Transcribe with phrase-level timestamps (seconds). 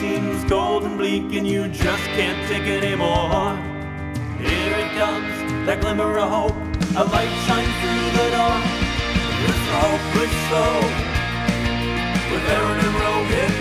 [0.00, 3.56] seems cold and bleak and you just can't take it anymore.
[4.38, 5.34] Here it comes,
[5.64, 6.56] that glimmer of hope.
[6.96, 8.56] A light shines through the door.
[10.48, 10.74] Show.
[12.30, 13.24] With Aaron and whoa.
[13.30, 13.56] It's.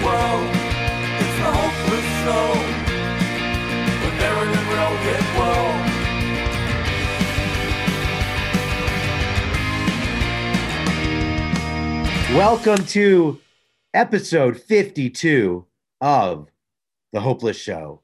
[12.35, 13.39] Welcome to
[13.93, 15.65] episode 52
[16.01, 16.49] of
[17.13, 18.01] The Hopeless Show.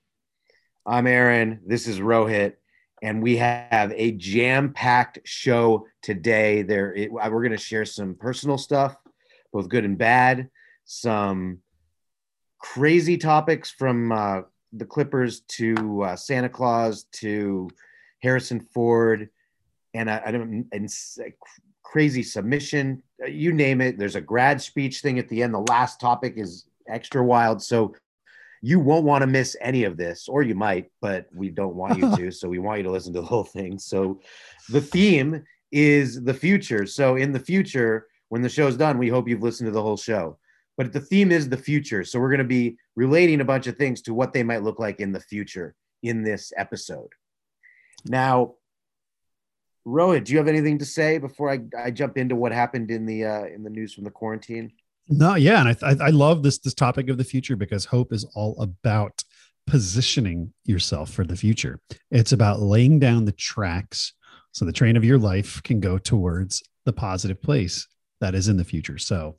[0.86, 1.59] I'm Aaron.
[1.66, 2.54] This is Rohit,
[3.02, 6.63] and we have a jam packed show today.
[6.63, 8.96] There, it, we're going to share some personal stuff,
[9.52, 10.49] both good and bad,
[10.85, 11.59] some
[12.59, 14.41] crazy topics from uh,
[14.73, 17.70] the Clippers to uh, Santa Claus to
[18.21, 19.30] Harrison Ford,
[19.94, 20.90] and I, I don't and
[21.84, 23.98] crazy submission, you name it.
[23.98, 25.54] There's a grad speech thing at the end.
[25.54, 27.62] The last topic is extra wild.
[27.62, 27.95] So
[28.62, 31.98] you won't want to miss any of this, or you might, but we don't want
[31.98, 32.32] you to.
[32.32, 33.79] so we want you to listen to the whole thing.
[33.79, 34.21] So
[34.70, 36.85] the theme is the future.
[36.85, 39.98] So in the future, when the show's done, we hope you've listened to the whole
[39.98, 40.38] show.
[40.77, 42.04] But the theme is the future.
[42.04, 44.80] So we're going to be relating a bunch of things to what they might look
[44.80, 47.10] like in the future in this episode.
[48.05, 48.55] Now,
[49.85, 53.05] Rohit, do you have anything to say before I, I jump into what happened in
[53.05, 54.71] the uh, in the news from the quarantine?
[55.12, 58.13] No, yeah, and I, I I love this this topic of the future because hope
[58.13, 59.23] is all about
[59.68, 61.79] positioning yourself for the future.
[62.09, 64.13] It's about laying down the tracks
[64.53, 67.88] so the train of your life can go towards the positive place
[68.19, 68.97] that is in the future.
[68.97, 69.38] So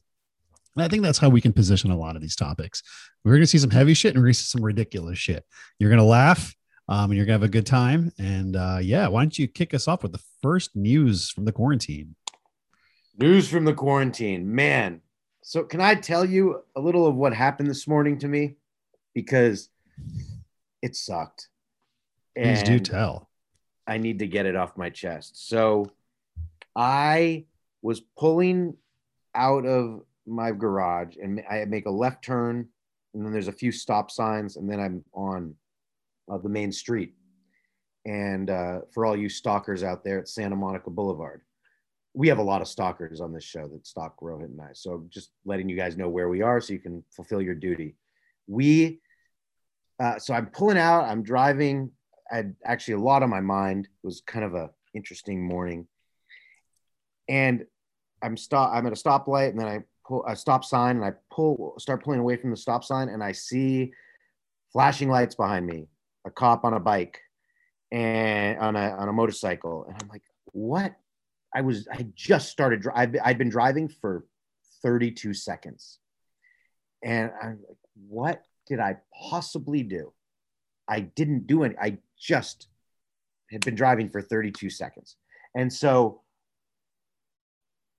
[0.76, 2.82] I think that's how we can position a lot of these topics.
[3.24, 5.44] We're going to see some heavy shit and we're going to see some ridiculous shit.
[5.78, 6.54] You're going to laugh
[6.88, 8.10] um, and you're going to have a good time.
[8.18, 11.52] And uh, yeah, why don't you kick us off with the first news from the
[11.52, 12.14] quarantine?
[13.18, 15.02] News from the quarantine, man.
[15.42, 18.56] So can I tell you a little of what happened this morning to me
[19.14, 19.68] because
[20.80, 21.48] it sucked.
[22.36, 23.28] Please do tell.
[23.86, 25.48] I need to get it off my chest.
[25.48, 25.90] So
[26.76, 27.44] I
[27.82, 28.76] was pulling
[29.34, 32.68] out of my garage and I make a left turn
[33.12, 35.54] and then there's a few stop signs and then I'm on
[36.30, 37.14] uh, the main street.
[38.04, 41.42] And uh, for all you stalkers out there, it's Santa Monica Boulevard.
[42.14, 44.70] We have a lot of stalkers on this show that stalk Rohit and I.
[44.74, 47.96] So just letting you guys know where we are so you can fulfill your duty.
[48.46, 49.00] We,
[49.98, 51.90] uh, so I'm pulling out, I'm driving.
[52.30, 53.86] I had actually a lot on my mind.
[53.86, 55.86] It was kind of a interesting morning.
[57.28, 57.64] And
[58.22, 58.72] I'm stop.
[58.72, 62.04] I'm at a stoplight, and then I pull a stop sign, and I pull, start
[62.04, 63.92] pulling away from the stop sign, and I see
[64.72, 65.88] flashing lights behind me,
[66.24, 67.20] a cop on a bike,
[67.90, 70.94] and on a on a motorcycle, and I'm like, what?
[71.54, 72.84] I was I just started.
[72.94, 74.24] I've, I'd been driving for
[74.82, 75.98] 32 seconds,
[77.02, 78.96] and I'm like, what did I
[79.28, 80.12] possibly do?
[80.88, 81.76] I didn't do any.
[81.76, 82.68] I just
[83.50, 85.16] had been driving for 32 seconds,
[85.54, 86.22] and so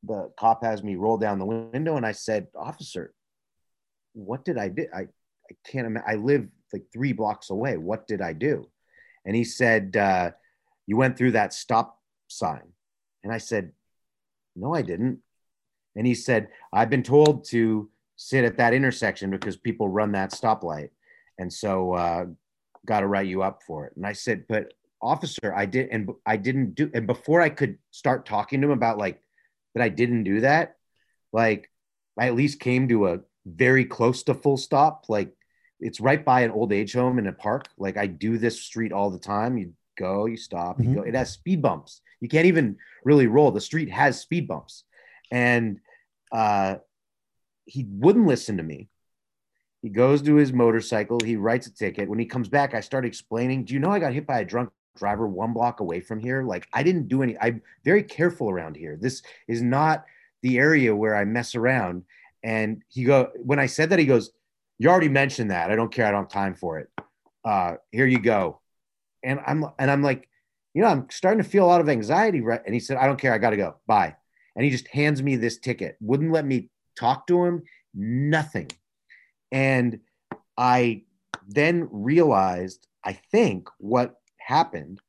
[0.04, 3.14] the cop has me roll down the window and I said, Officer,
[4.14, 4.86] what did I do?
[4.94, 6.08] I, I can't imagine.
[6.08, 7.78] I live like three blocks away.
[7.78, 8.70] What did I do?
[9.26, 10.32] And he said, uh,
[10.86, 12.73] You went through that stop sign.
[13.24, 13.72] And I said,
[14.56, 15.20] No, I didn't.
[15.96, 20.32] And he said, I've been told to sit at that intersection because people run that
[20.32, 20.90] stoplight.
[21.38, 22.26] And so, uh,
[22.86, 23.94] got to write you up for it.
[23.96, 27.78] And I said, But officer, I did, and I didn't do, and before I could
[27.92, 29.20] start talking to him about like,
[29.74, 30.78] that I didn't do that.
[31.32, 31.70] Like
[32.18, 35.06] I at least came to a very close to full stop.
[35.10, 35.34] Like
[35.80, 37.68] it's right by an old age home in a park.
[37.78, 39.58] Like I do this street all the time.
[39.58, 40.96] You go, you stop, you Mhm.
[40.96, 41.02] go.
[41.02, 42.02] It has speed bumps.
[42.20, 43.52] You can't even really roll.
[43.52, 44.84] The street has speed bumps.
[45.32, 45.80] And
[46.32, 46.78] uh,
[47.66, 48.90] he wouldn't listen to me.
[49.82, 51.20] He goes to his motorcycle.
[51.20, 52.10] He writes a ticket.
[52.10, 53.66] When he comes back, I start explaining.
[53.66, 56.44] Do you know I got hit by a drunk driver one block away from here?
[56.44, 57.38] Like I didn't do any.
[57.40, 58.98] I'm very careful around here.
[59.00, 60.06] This is not
[60.42, 62.06] the area where I mess around.
[62.44, 64.32] And he go when I said that, he goes,
[64.80, 65.70] "You already mentioned that.
[65.70, 66.06] I don't care.
[66.06, 66.90] I don't have time for it.
[67.44, 68.62] Uh, here you go."
[69.24, 70.28] And I'm and I'm like,
[70.74, 72.42] you know, I'm starting to feel a lot of anxiety.
[72.42, 72.62] Right?
[72.66, 73.34] And he said, "I don't care.
[73.34, 73.76] I got to go.
[73.88, 74.16] Bye."
[74.56, 75.98] And he just hands me this ticket.
[76.00, 77.64] Wouldn't let me talk to him.
[77.94, 78.70] Nothing.
[79.52, 80.00] And
[80.58, 81.04] I
[81.48, 85.00] then realized, I think, what happened.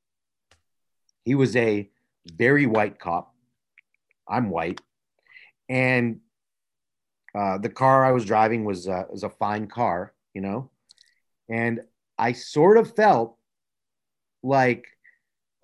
[1.25, 1.91] He was a
[2.27, 3.35] very white cop.
[4.29, 4.81] I'm white.
[5.69, 6.21] And
[7.35, 10.71] uh, the car I was driving was, uh, was a fine car, you know?
[11.49, 11.81] And
[12.19, 13.37] I sort of felt
[14.45, 14.87] like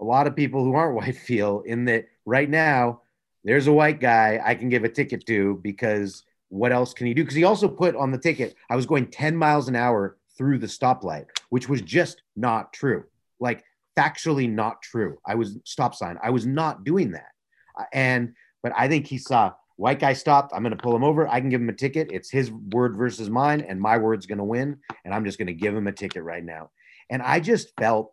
[0.01, 3.03] a lot of people who aren't white feel in that right now,
[3.45, 7.15] there's a white guy I can give a ticket to because what else can he
[7.15, 7.23] do?
[7.23, 10.59] Because he also put on the ticket, I was going 10 miles an hour through
[10.59, 13.05] the stoplight, which was just not true.
[13.39, 13.65] Like
[13.97, 15.19] factually not true.
[15.27, 16.19] I was stop sign.
[16.23, 17.31] I was not doing that.
[17.79, 20.53] Uh, And but I think he saw white guy stopped.
[20.55, 21.27] I'm going to pull him over.
[21.27, 22.11] I can give him a ticket.
[22.13, 24.79] It's his word versus mine, and my word's going to win.
[25.05, 26.71] And I'm just going to give him a ticket right now.
[27.09, 28.13] And I just felt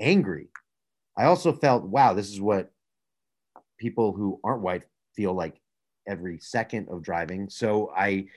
[0.00, 0.48] angry.
[1.16, 2.72] I also felt, wow, this is what
[3.78, 4.84] people who aren't white
[5.14, 5.60] feel like
[6.08, 7.48] every second of driving.
[7.50, 8.28] So I,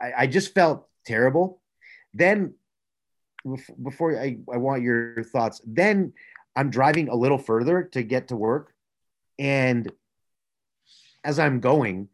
[0.00, 1.60] I, I just felt terrible.
[2.14, 2.54] Then,
[3.82, 5.60] before I, I want your thoughts.
[5.64, 6.12] Then
[6.56, 8.74] I'm driving a little further to get to work,
[9.38, 9.90] and
[11.22, 12.08] as I'm going,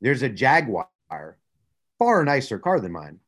[0.00, 0.88] there's a Jaguar,
[1.98, 3.20] far nicer car than mine,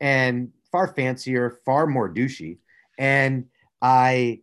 [0.00, 2.58] and far fancier, far more douchey.
[2.98, 3.46] And
[3.80, 4.40] I,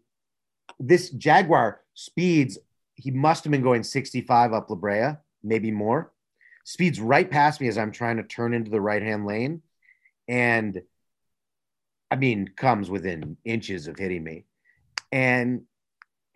[0.80, 2.58] this Jaguar speeds,
[2.96, 5.14] he must have been going 65 up La Brea,
[5.44, 6.12] maybe more.
[6.66, 9.62] Speeds right past me as I'm trying to turn into the right hand lane.
[10.28, 10.82] And
[12.10, 14.46] I mean, comes within inches of hitting me.
[15.12, 15.64] And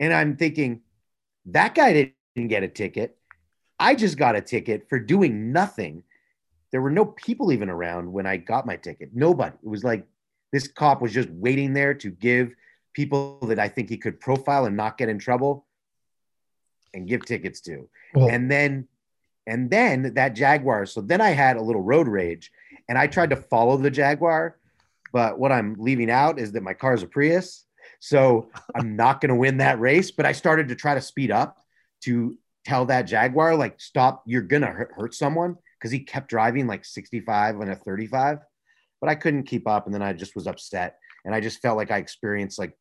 [0.00, 0.82] and I'm thinking,
[1.46, 3.16] that guy didn't get a ticket.
[3.78, 6.02] I just got a ticket for doing nothing.
[6.70, 9.10] There were no people even around when I got my ticket.
[9.14, 9.56] Nobody.
[9.62, 10.06] It was like
[10.52, 12.54] this cop was just waiting there to give
[12.94, 15.66] people that I think he could profile and not get in trouble
[16.94, 17.88] and give tickets to.
[18.14, 18.88] Well, And then
[19.46, 20.84] and then that Jaguar.
[20.84, 22.52] So then I had a little road rage
[22.88, 24.58] and I tried to follow the Jaguar,
[25.10, 27.64] but what I'm leaving out is that my car is a Prius.
[27.98, 31.30] So I'm not going to win that race, but I started to try to speed
[31.30, 31.58] up
[32.02, 36.28] to tell that Jaguar like stop, you're going to hurt, hurt someone because he kept
[36.28, 38.40] driving like 65 on a 35.
[39.00, 41.76] But I couldn't keep up and then I just was upset and I just felt
[41.76, 42.76] like I experienced like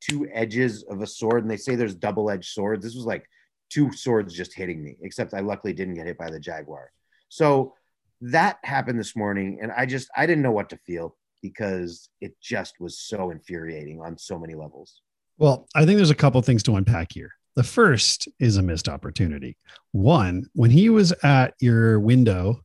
[0.00, 2.84] two edges of a sword and they say there's double-edged swords.
[2.84, 3.26] This was like
[3.70, 6.90] two swords just hitting me, except I luckily didn't get hit by the Jaguar.
[7.28, 7.74] So
[8.20, 12.34] that happened this morning, and I just I didn't know what to feel because it
[12.40, 15.02] just was so infuriating on so many levels.
[15.36, 17.32] Well, I think there's a couple things to unpack here.
[17.54, 19.56] The first is a missed opportunity.
[19.92, 22.60] One, when he was at your window,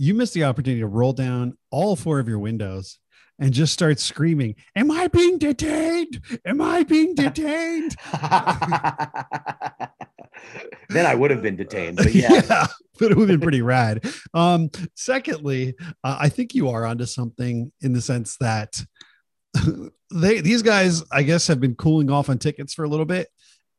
[0.00, 2.98] you missed the opportunity to roll down all four of your windows
[3.38, 6.22] and just start screaming, Am I being detained?
[6.46, 7.96] Am I being detained?
[10.88, 11.98] then I would have been detained.
[11.98, 12.66] But yeah,
[12.98, 14.02] but it would have been pretty rad.
[14.32, 18.82] Um, secondly, uh, I think you are onto something in the sense that
[20.10, 23.28] they these guys, I guess, have been cooling off on tickets for a little bit.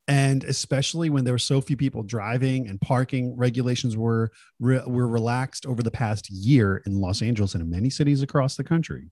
[0.08, 5.06] And especially when there were so few people driving and parking regulations were re- were
[5.06, 9.10] relaxed over the past year in Los Angeles and in many cities across the country.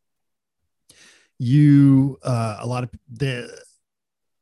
[1.39, 3.51] You uh, a lot of the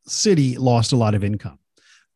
[0.06, 1.59] city lost a lot of income.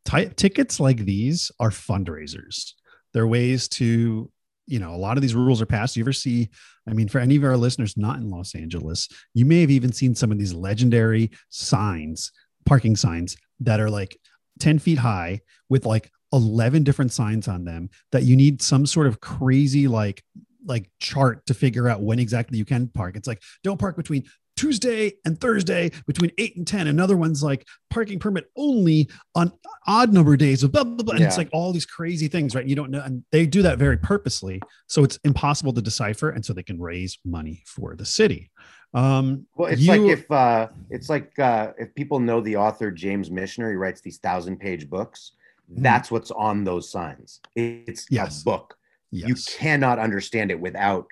[0.04, 2.72] Ti- tickets like these are fundraisers.
[3.12, 4.30] They're ways to,
[4.66, 5.96] you know, a lot of these rules are passed.
[5.96, 6.48] You ever see,
[6.88, 9.92] I mean, for any of our listeners not in Los Angeles, you may have even
[9.92, 12.32] seen some of these legendary signs,
[12.66, 14.16] parking signs that are like
[14.60, 19.06] 10 feet high with like 11 different signs on them that you need some sort
[19.06, 20.22] of crazy, like,
[20.64, 23.16] like chart to figure out when exactly you can park.
[23.16, 24.24] It's like, don't park between
[24.56, 26.86] Tuesday and Thursday between eight and 10.
[26.86, 29.52] Another one's like parking permit only on
[29.86, 31.14] odd number of days of blah, blah, blah.
[31.14, 32.66] And it's like all these crazy things, right?
[32.66, 33.00] You don't know.
[33.00, 34.60] And they do that very purposely.
[34.88, 36.30] So it's impossible to decipher.
[36.30, 38.50] And so they can raise money for the city.
[38.94, 42.90] Um, well, it's you- like if uh, it's like uh, if people know the author
[42.90, 45.32] James Michener, he writes these thousand-page books.
[45.72, 45.82] Mhm.
[45.82, 47.40] That's what's on those signs.
[47.56, 48.42] It's Yes.
[48.42, 48.76] a book.
[49.10, 49.28] yes.
[49.28, 51.06] You cannot understand it without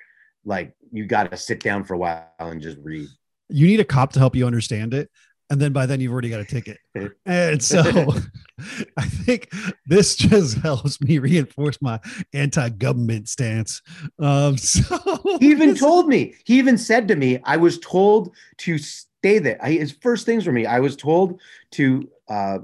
[0.45, 3.07] like you got to sit down for a while and just read.
[3.49, 5.09] you need a cop to help you understand it.
[5.51, 6.79] And then by then you've already got a ticket.
[7.25, 7.81] And so
[8.97, 9.51] I think
[9.85, 11.99] this just helps me reinforce my
[12.33, 13.81] anti-government stance.
[14.17, 14.97] Um, so
[15.39, 16.35] He even told me.
[16.45, 20.45] He even said to me, "I was told to stay there." I, his first things
[20.45, 21.41] for me, I was told
[21.71, 22.59] to uh,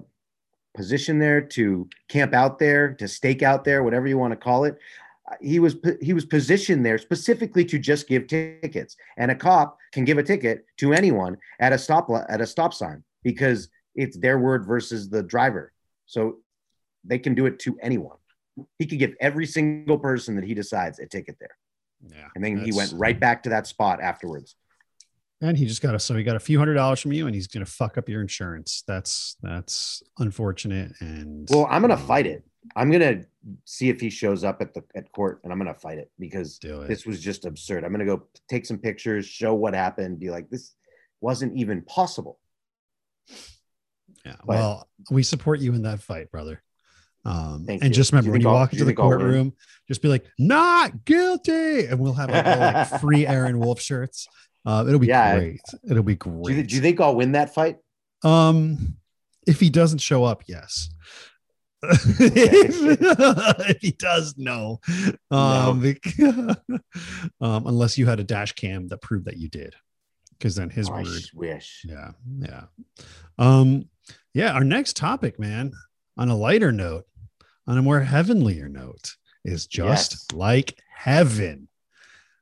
[0.76, 4.64] position there, to camp out there, to stake out there, whatever you want to call
[4.64, 4.78] it.
[5.42, 10.06] He was he was positioned there specifically to just give tickets, and a cop can
[10.06, 14.40] give a ticket to anyone at a stop at a stop sign because it's their
[14.40, 15.74] word versus the driver.
[16.06, 16.38] So
[17.04, 18.18] they can do it to anyone.
[18.80, 21.58] He could give every single person that he decides a ticket there.
[22.10, 24.56] yeah, And then he went right back to that spot afterwards.
[25.42, 27.36] and he just got a so he got a few hundred dollars from you and
[27.36, 28.84] he's gonna fuck up your insurance.
[28.88, 30.94] That's that's unfortunate.
[31.02, 32.44] And Well, I'm gonna um, fight it.
[32.76, 33.24] I'm gonna
[33.66, 36.60] see if he shows up at the at court, and I'm gonna fight it because
[36.64, 36.88] it.
[36.88, 37.84] this was just absurd.
[37.84, 40.74] I'm gonna go take some pictures, show what happened, be like, this
[41.22, 42.40] wasn't even possible.
[44.26, 44.36] Yeah.
[44.40, 46.62] But- Well, we support you in that fight, brother.
[47.26, 47.90] Um, and you.
[47.90, 49.18] just remember you when you I'll- walk into you the think I'll win?
[49.20, 49.54] courtroom,
[49.88, 51.86] just be like, not guilty.
[51.88, 54.28] And we'll have like, like free Aaron Wolf shirts.
[54.66, 55.38] Uh, it'll be Yeah.
[55.38, 55.62] great.
[55.90, 56.68] It'll be Do you, great.
[56.68, 57.78] do you think I'll win that fight?
[58.24, 58.98] Um,
[59.46, 60.90] if he doesn't show up, yes.
[61.84, 64.80] if, he does, no.
[65.32, 66.20] Um, bec-
[67.42, 69.76] um, unless you had a dash cam that proved that you did,
[70.38, 71.22] because then his Oh, I word.
[71.34, 71.84] wish.
[71.88, 72.64] Yeah, yeah.
[73.38, 73.90] Um,
[74.34, 74.54] yeah.
[74.54, 75.72] Our next topic, man,
[76.18, 77.06] on a lighter note,
[77.68, 79.16] on a more heavenlier note,
[79.46, 80.26] is just Yes.
[80.34, 81.68] like heaven.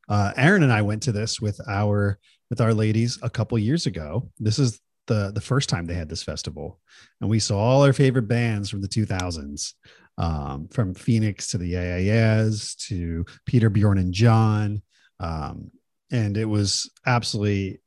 [0.08, 3.86] Uh, Aaron and I went to this with our with our ladies a couple years
[3.88, 4.32] ago.
[4.40, 6.80] This is the the first time they had this festival,
[7.22, 9.74] and we saw all our favorite bands from the 2000s,
[10.18, 14.82] um, from Phoenix to the AAS to Peter Bjorn and John,
[15.20, 15.72] um,
[16.12, 17.80] and it was absolutely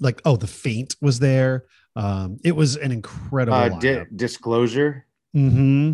[0.00, 1.64] like oh the Faint was there.
[1.96, 5.06] Um, it was an incredible Uh, di- disclosure.
[5.32, 5.92] hmm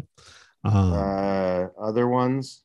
[0.65, 2.63] Um, Uh, other ones.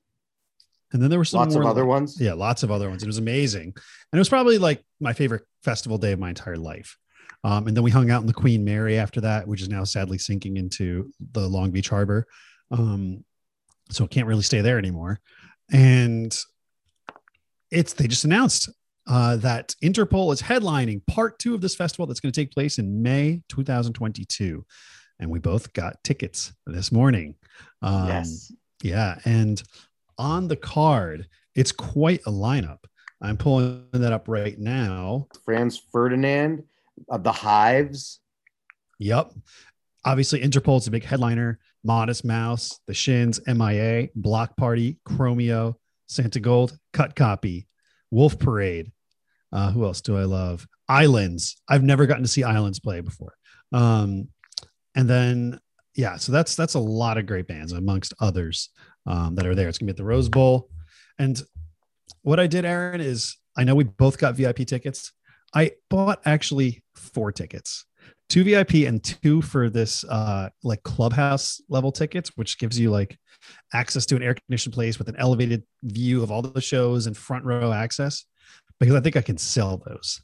[0.91, 2.17] and then there were some Lots of other like- ones.
[2.19, 3.03] Yeah, lots of other ones.
[3.03, 3.65] It was amazing.
[4.11, 6.97] And it was probably like my favorite festival day of my entire life.
[7.43, 9.84] Um, and then we hung out in the Queen Mary after that, which is now
[9.84, 12.27] sadly sinking into the Long Beach Harbor.
[12.72, 13.24] Um,
[13.89, 15.19] so it can't really stay there anymore.
[15.72, 16.38] And
[17.72, 18.69] it's they just announced
[19.08, 22.77] uh, that Interpol is headlining part two of this festival that's going to take place
[22.77, 24.65] in May 2022.
[25.19, 27.36] And we both got tickets this morning.
[27.81, 28.51] Um, yes.
[28.84, 29.19] yeah.
[29.25, 29.62] And
[30.17, 32.79] on the card, it's quite a lineup.
[33.22, 35.27] I'm pulling that up right now.
[35.43, 36.63] Franz Ferdinand
[37.07, 38.19] of the Hives.
[38.99, 39.31] Yep.
[40.05, 41.59] Obviously, Interpol's a big headliner.
[41.83, 45.75] Modest Mouse, The Shins, MIA, Block Party, Chromeo,
[46.09, 47.67] Santigold, Cut Copy,
[48.11, 48.91] Wolf Parade.
[49.51, 50.67] Uh, who else do I love?
[50.87, 51.61] Islands.
[51.67, 53.35] I've never gotten to see Islands play before.
[53.71, 54.27] Um,
[54.95, 55.59] and then
[55.95, 58.69] yeah, so that's that's a lot of great bands amongst others
[59.05, 59.67] um, that are there.
[59.67, 60.69] It's gonna be at the Rose Bowl.
[61.17, 61.41] And
[62.21, 65.11] what I did, Aaron, is I know we both got VIP tickets.
[65.53, 67.85] I bought actually four tickets
[68.29, 73.17] two VIP and two for this uh like clubhouse level tickets, which gives you like
[73.73, 77.17] access to an air conditioned place with an elevated view of all the shows and
[77.17, 78.25] front row access.
[78.79, 80.21] Because I think I can sell those,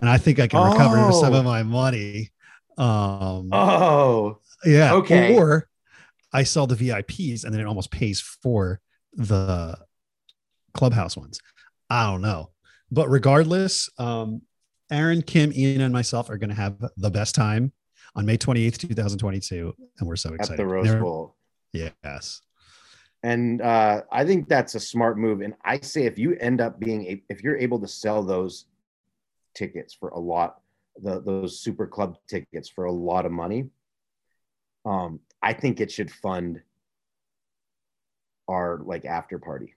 [0.00, 1.38] and I think I can recover some Oh.
[1.38, 2.30] of my money.
[2.78, 4.92] Um, Oh, yeah.
[4.94, 5.34] okay.
[5.34, 5.66] Or
[6.32, 8.80] I sell the VIPs, and then it almost pays for
[9.14, 9.76] the
[10.74, 11.40] clubhouse ones.
[11.88, 12.50] I don't know,
[12.92, 14.42] but regardless, um,
[14.90, 17.72] Aaron, Kim, Ian, and myself are going to have the best time
[18.14, 19.74] on May 28th, 2022.
[19.98, 20.52] And we're so excited.
[20.52, 21.36] at the Rose Bowl.
[21.72, 22.42] Yes.
[23.22, 25.40] And uh, I think that's a smart move.
[25.40, 28.66] And I say if you end up being, a, if you're able to sell those
[29.54, 30.60] tickets for a lot,
[31.02, 33.68] the, those super club tickets for a lot of money,
[34.84, 36.62] um, I think it should fund
[38.48, 39.74] our like after party.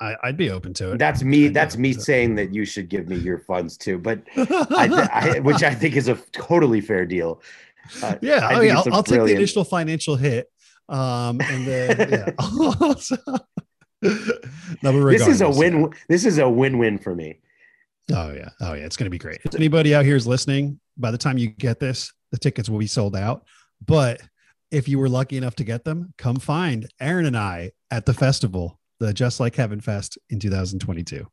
[0.00, 0.98] I, I'd be open to it.
[0.98, 1.46] That's me.
[1.46, 3.98] I'd That's me saying that you should give me your funds too.
[3.98, 7.40] But I, th- I which I think is a totally fair deal.
[8.02, 8.46] Uh, yeah.
[8.46, 8.78] I oh, yeah.
[8.78, 10.50] I'll, I'll take the initial financial hit.
[10.88, 12.30] Um, and then, yeah.
[12.80, 13.16] Also-
[14.02, 15.80] no, but This is a win.
[15.80, 15.86] yeah.
[16.08, 17.40] This is a win-win for me.
[18.12, 18.50] Oh yeah.
[18.60, 18.84] Oh yeah.
[18.84, 19.40] It's going to be great.
[19.44, 22.78] If anybody out here is listening, by the time you get this, the tickets will
[22.78, 23.44] be sold out.
[23.84, 24.20] But
[24.70, 28.14] if you were lucky enough to get them, come find Aaron and I at the
[28.14, 31.26] festival, the Just Like Heaven Fest in 2022.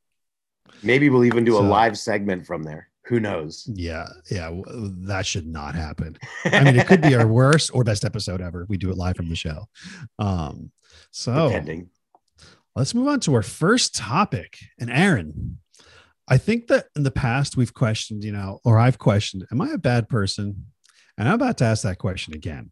[0.81, 2.89] Maybe we'll even do a live segment from there.
[3.05, 3.69] Who knows?
[3.73, 4.07] Yeah.
[4.31, 4.61] Yeah.
[4.65, 6.17] That should not happen.
[6.45, 8.65] I mean, it could be our worst or best episode ever.
[8.69, 9.65] We do it live from the show.
[10.19, 10.71] Um,
[11.11, 11.89] so depending.
[12.75, 14.57] let's move on to our first topic.
[14.79, 15.59] And Aaron,
[16.29, 19.71] I think that in the past we've questioned, you know, or I've questioned, am I
[19.71, 20.67] a bad person?
[21.17, 22.71] And I'm about to ask that question again.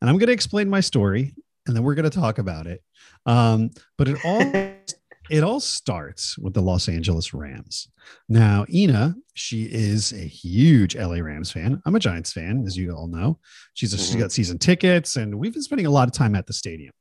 [0.00, 1.34] And I'm going to explain my story
[1.68, 2.82] and then we're going to talk about it.
[3.26, 4.40] Um, but it all
[5.30, 7.88] it all starts with the Los Angeles Rams.
[8.30, 11.82] Now, Ina, she is a huge LA Rams fan.
[11.84, 13.38] I'm a Giants fan, as you all know.
[13.74, 14.20] She's, a, she's Mhm.
[14.20, 16.92] got season tickets, and we've been spending a lot of time at the stadium.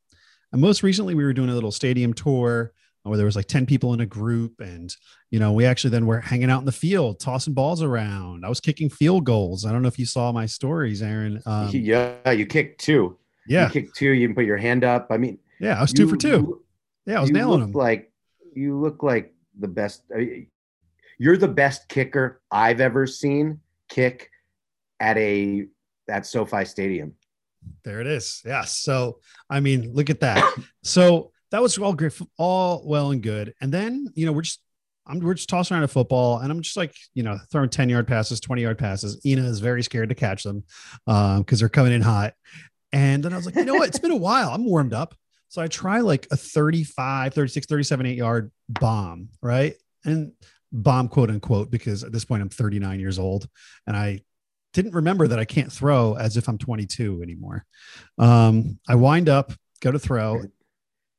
[0.51, 3.65] And most recently, we were doing a little stadium tour where there was like 10
[3.65, 4.59] people in a group.
[4.59, 4.93] And,
[5.31, 8.45] you know, we actually then were hanging out in the field, tossing balls around.
[8.45, 9.65] I was kicking field goals.
[9.65, 11.41] I don't know if you saw my stories, Aaron.
[11.45, 13.17] Um, yeah, you kicked two.
[13.47, 13.65] Yeah.
[13.67, 14.11] You kicked two.
[14.11, 15.07] You can put your hand up.
[15.09, 15.77] I mean, Yeah.
[15.77, 16.27] I was two you- for two.
[16.29, 16.65] you-
[17.05, 17.17] Yeah.
[17.19, 17.71] I was nailing them.
[17.71, 18.11] Like
[18.55, 20.03] you look like the best.
[20.13, 20.47] I mean,
[21.19, 24.29] You're the best kicker I've ever seen kick
[24.99, 25.65] at a
[26.09, 27.15] at SoFi Stadium.
[27.83, 28.41] There it is.
[28.45, 28.63] Yeah.
[28.63, 30.43] So, I mean, look at that.
[30.83, 33.53] So that was all great, all well and good.
[33.61, 34.61] And then, you know, we're just,
[35.05, 37.89] I'm, we're just tossing around a football and I'm just like, you know, throwing 10
[37.89, 39.19] yard passes, 20 yard passes.
[39.25, 40.63] Ina is very scared to catch them
[41.07, 42.33] uh, because they're coming in hot.
[42.91, 43.89] And then I was like, you know what?
[43.89, 44.49] It's been a while.
[44.49, 45.15] I'm warmed up.
[45.49, 49.75] So I try like a 35, 36, 37, eight yard bomb, right?
[50.05, 50.33] And
[50.71, 53.47] bomb, quote unquote, because at this point I'm 39 years old
[53.85, 54.21] and I
[54.73, 57.65] didn't remember that I can't throw as if I'm 22 anymore.
[58.17, 59.51] Um, I wind up,
[59.81, 60.43] go to throw,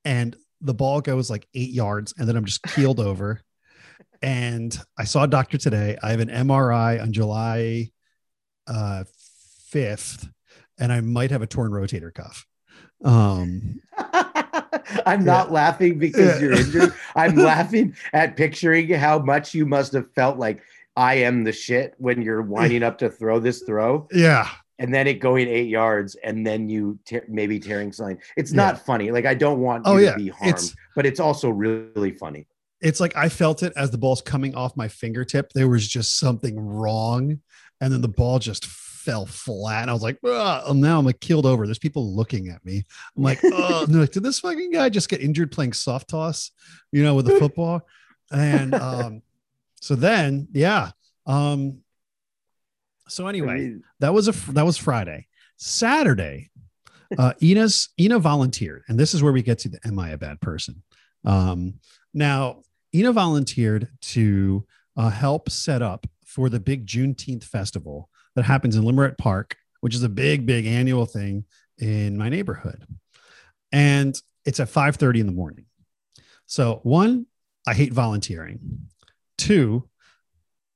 [0.04, 3.40] and the ball goes like eight yards, and then I'm just keeled over.
[4.22, 5.96] And I saw a doctor today.
[6.02, 7.90] I have an MRI on July
[8.66, 9.04] uh,
[9.72, 10.28] 5th,
[10.78, 12.47] and I might have a torn rotator cuff.
[13.04, 13.80] Um,
[15.06, 16.38] I'm not laughing because Yeah.
[16.40, 16.94] you're injured.
[17.16, 20.62] I'm laughing at picturing how much you must have felt like
[20.97, 24.49] I am the shit when you're winding up to throw this throw yeah,
[24.80, 28.18] and then it going eight yards and then you te- maybe tearing something.
[28.37, 28.56] It's Yeah.
[28.56, 29.11] not funny.
[29.12, 30.16] Like I don't want you Oh, to yeah.
[30.16, 32.47] be harmed, It's- but it's also really funny.
[32.80, 35.52] it's like I felt it as the ball's coming off my fingertip.
[35.52, 37.40] There was just something wrong.
[37.80, 38.66] And then the ball just
[39.08, 39.82] fell flat.
[39.82, 41.64] And I was like, oh, now I'm like killed over.
[41.64, 42.84] There's people looking at me.
[43.16, 46.10] I'm like, oh, and they're like, did this fucking guy just get injured playing soft
[46.10, 46.50] toss,
[46.92, 47.80] you know, with the football?
[48.30, 49.22] And um,
[49.80, 50.90] so then, yeah.
[51.24, 51.78] Um,
[53.08, 55.26] so anyway, that was a that was Friday.
[55.56, 56.50] Saturday,
[57.16, 60.18] uh, Ina's Ina volunteered, and this is where we get to the "Am I a
[60.18, 60.82] bad person?"
[61.24, 61.80] Um,
[62.12, 62.60] now,
[62.94, 64.66] Ina volunteered to
[64.98, 69.97] uh, help set up for the big Juneteenth festival that happens in Leimert Park, which
[69.97, 71.45] is a big, big annual thing
[71.78, 72.87] in my neighborhood,
[73.73, 75.64] and it's at five thirty in the morning.
[76.47, 77.26] So, one,
[77.66, 78.61] I hate volunteering.
[79.37, 79.88] Two,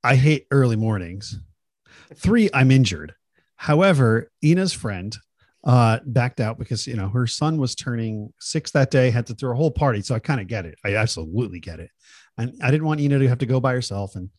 [0.03, 1.39] I hate early mornings.
[2.15, 3.15] Three, I'm injured.
[3.55, 5.15] However, Ina's friend
[5.63, 9.35] uh, backed out because you know her son was turning six that day, had to
[9.35, 10.01] throw a whole party.
[10.01, 10.75] So I kind of get it.
[10.83, 11.91] I absolutely get it.
[12.37, 14.15] And I didn't want Ina to have to go by herself.
[14.15, 14.31] And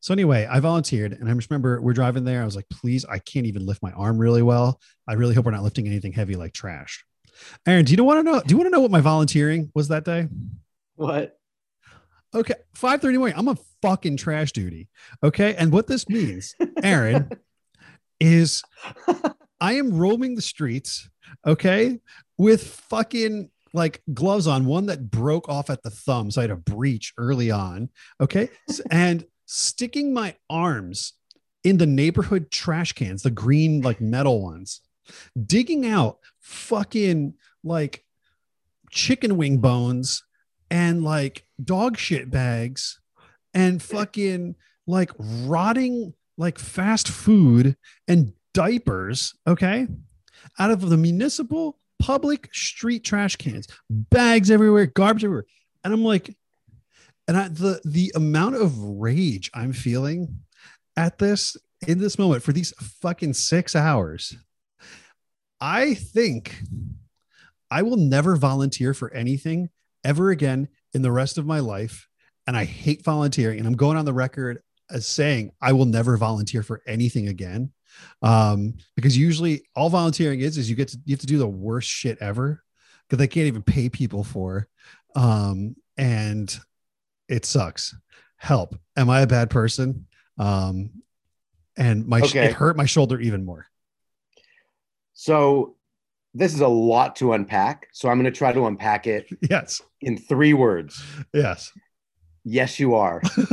[0.00, 2.42] so anyway, I volunteered, and I just remember we're driving there.
[2.42, 4.80] I was like, please, I can't even lift my arm really well.
[5.08, 7.04] I really hope we're not lifting anything heavy like trash.
[7.66, 8.40] Aaron, do you want to know?
[8.40, 10.28] Do you want to know what my volunteering was that day?
[10.96, 11.38] what?
[12.34, 13.36] Okay, five thirty morning.
[13.38, 14.88] I'm a fucking trash duty.
[15.22, 17.30] Okay, and what this means, Aaron,
[18.20, 18.62] is
[19.60, 21.08] I am roaming the streets.
[21.46, 21.98] Okay,
[22.36, 26.50] with fucking like gloves on, one that broke off at the thumb, so I had
[26.50, 27.90] a breach early on.
[28.20, 28.50] Okay,
[28.90, 31.14] and sticking my arms
[31.64, 34.82] in the neighborhood trash cans, the green like metal ones,
[35.46, 38.04] digging out fucking like
[38.90, 40.22] chicken wing bones
[40.70, 43.00] and like dog shit bags
[43.54, 44.54] and fucking
[44.86, 49.86] like rotting like fast food and diapers, okay?
[50.58, 55.46] Out of the municipal public street trash cans, bags everywhere, garbage everywhere.
[55.82, 56.36] And I'm like,
[57.28, 60.40] and I, the the amount of rage I'm feeling
[60.96, 64.36] at this in this moment for these fucking six hours,
[65.60, 66.62] I think
[67.70, 69.70] I will never volunteer for anything
[70.04, 72.08] ever again in the rest of my life.
[72.46, 73.58] And I hate volunteering.
[73.58, 77.72] And I'm going on the record as saying I will never volunteer for anything again.
[78.22, 81.48] Um, because usually all volunteering is is you get to you have to do the
[81.48, 82.62] worst shit ever
[83.08, 84.68] because they can't even pay people for.
[85.14, 86.56] Um, and
[87.28, 87.94] it sucks.
[88.36, 88.74] Help.
[88.96, 90.06] Am I a bad person?
[90.38, 90.90] Um,
[91.76, 92.46] and my Okay.
[92.46, 93.66] it hurt my shoulder even more.
[95.14, 95.76] So
[96.34, 97.88] this is a lot to unpack.
[97.92, 99.80] So I'm going to try to unpack it Yes.
[100.00, 101.02] in three words.
[101.32, 101.72] Yes.
[102.44, 103.20] Yes, you are.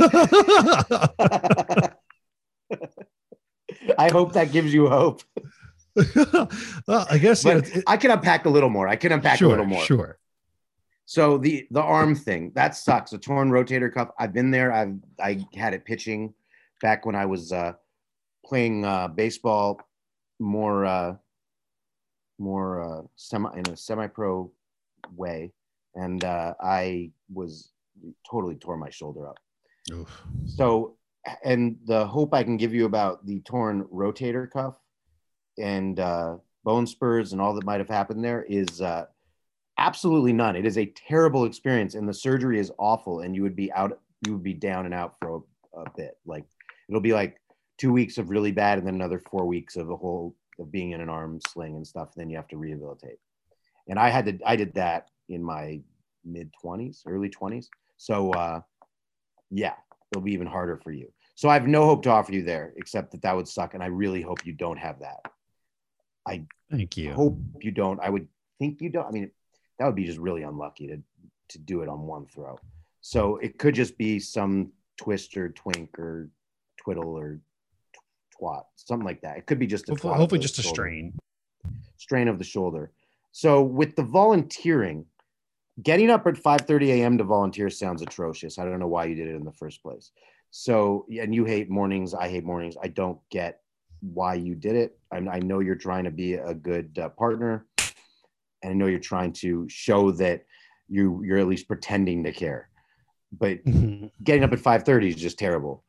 [3.98, 5.22] I hope that gives you hope.
[6.86, 8.88] well, I guess you know, it- I can unpack a little more.
[8.88, 9.82] I can unpack sure, a little more.
[9.82, 10.18] Sure.
[11.06, 13.12] So the the arm thing that sucks.
[13.12, 14.10] A torn rotator cuff.
[14.18, 14.72] I've been there.
[14.72, 16.32] I've I had it pitching
[16.80, 17.72] back when I was uh,
[18.44, 19.80] playing uh, baseball
[20.38, 21.16] more uh,
[22.38, 24.50] more uh, semi in a semi pro
[25.14, 25.52] way,
[25.94, 27.72] and uh, I was
[28.28, 29.38] totally tore my shoulder up.
[29.92, 30.22] Oof.
[30.46, 30.96] So,
[31.44, 34.78] and the hope I can give you about the torn rotator cuff
[35.58, 39.06] and uh, bone spurs and all that might have happened there is uh,
[39.84, 40.56] absolutely none.
[40.56, 43.98] It is a terrible experience, and the surgery is awful, and you would be out,
[44.26, 45.42] you would be down and out for
[45.74, 46.16] a, a bit.
[46.24, 46.44] Like
[46.88, 47.40] it'll be like
[47.76, 50.92] two weeks of really bad, and then another four weeks of a whole of being
[50.92, 52.14] in an arm sling and stuff.
[52.16, 53.18] Then you have to rehabilitate.
[53.88, 55.80] And I had to, I did that in my
[56.24, 57.68] mid twenties, early twenties.
[57.98, 58.60] So uh,
[59.50, 59.74] yeah,
[60.10, 61.12] it'll be even harder for you.
[61.34, 63.82] So I have no hope to offer you there, except that that would suck, and
[63.82, 65.20] I really hope you don't have that.
[66.26, 67.12] I thank you.
[67.12, 68.00] Hope you don't.
[68.00, 69.06] I would think you don't.
[69.06, 69.30] I mean,
[69.78, 70.98] that would be just really unlucky to
[71.48, 72.58] to do it on one throw.
[73.00, 76.30] So it could just be some twist or twink or
[76.78, 77.40] twiddle or
[78.40, 79.36] twat, something like that.
[79.36, 81.12] It could be just a Hopefully, hopefully just a strain.
[81.96, 82.92] strain of the shoulder.
[83.32, 85.06] So with the volunteering,
[85.82, 87.18] getting up at 5:30 a.m.
[87.18, 88.58] to volunteer sounds atrocious.
[88.58, 90.12] I don't know why you did it in the first place.
[90.50, 92.14] So and you hate mornings.
[92.14, 92.76] I hate mornings.
[92.82, 93.60] I don't get
[94.00, 94.98] why you did it.
[95.10, 97.66] I, I know you're trying to be a good uh, partner,
[98.64, 100.44] and I know you're trying to show that
[100.88, 102.70] you you're at least pretending to care.
[103.32, 104.10] But Mhm.
[104.22, 105.84] getting up at 5:30 is just terrible.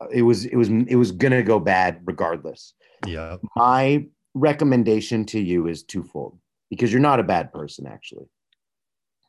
[0.00, 2.74] Uh, It was it was it was gonna go bad regardless.
[3.06, 3.38] Yeah.
[3.56, 6.38] My recommendation to you is twofold
[6.70, 8.28] because you're not a bad person actually.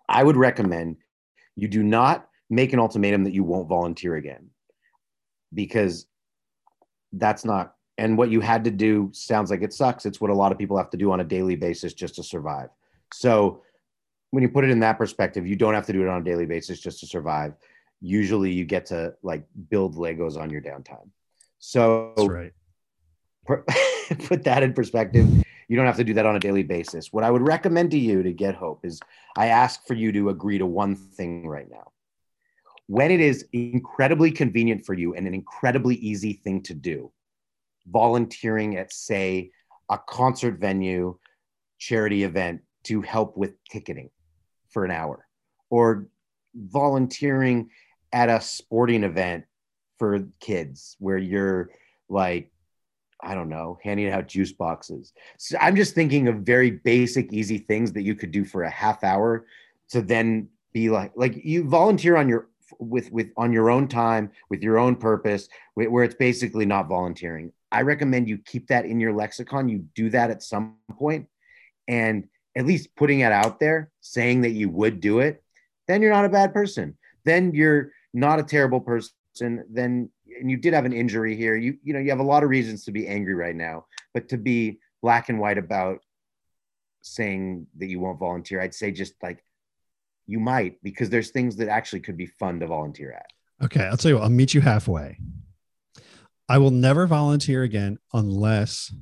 [0.07, 0.97] I would recommend
[1.55, 4.49] you do not make an ultimatum that you won't volunteer again
[5.53, 6.05] because
[7.13, 10.05] that's not and what you had to do sounds like it sucks.
[10.05, 12.23] It's what a lot of people have to do on a daily basis just to
[12.23, 12.69] survive.
[13.13, 13.61] So
[14.31, 16.23] when you put it in that perspective, you don't have to do it on a
[16.23, 17.53] daily basis just to survive.
[18.01, 21.09] Usually you get to like build Legos on your downtime.
[21.59, 22.53] So That's right.
[24.27, 25.27] put that in perspective.
[25.67, 27.13] You don't have to do that on a daily basis.
[27.13, 28.99] What I would recommend to you to get hope is
[29.37, 31.91] I ask for you to agree to one thing right now.
[32.87, 37.11] When it is incredibly convenient for you and an incredibly easy thing to do,
[37.87, 39.51] volunteering at, say,
[39.89, 41.17] a concert venue,
[41.79, 44.09] charity event to help with ticketing
[44.69, 45.27] for an hour,
[45.69, 46.07] or
[46.55, 47.69] volunteering
[48.11, 49.45] at a sporting event
[49.97, 51.69] for kids where you're
[52.09, 52.51] like
[53.23, 55.13] I don't know, handing out juice boxes.
[55.37, 58.69] So I'm just thinking of very basic, easy things that you could do for a
[58.69, 59.45] half hour
[59.91, 62.47] to then be like, like you volunteer on your
[62.79, 67.51] with with on your own time with your own purpose, where it's basically not volunteering.
[67.71, 69.69] I recommend you keep that in your lexicon.
[69.69, 71.27] You do that at some point,
[71.87, 75.43] and at least putting it out there, saying that you would do it.
[75.87, 76.97] Then you're not a bad person.
[77.25, 79.65] Then you're not a terrible person.
[79.69, 80.09] Then
[80.39, 81.55] and you did have an injury here.
[81.55, 84.29] You you know you have a lot of reasons to be angry right now, but
[84.29, 85.99] to be black and white about
[87.01, 89.43] saying that you won't volunteer, I'd say just like
[90.27, 93.27] you might because there's things that actually could be fun to volunteer at.
[93.65, 95.17] Okay, I'll tell you what, I'll meet you halfway.
[96.49, 98.93] I will never volunteer again unless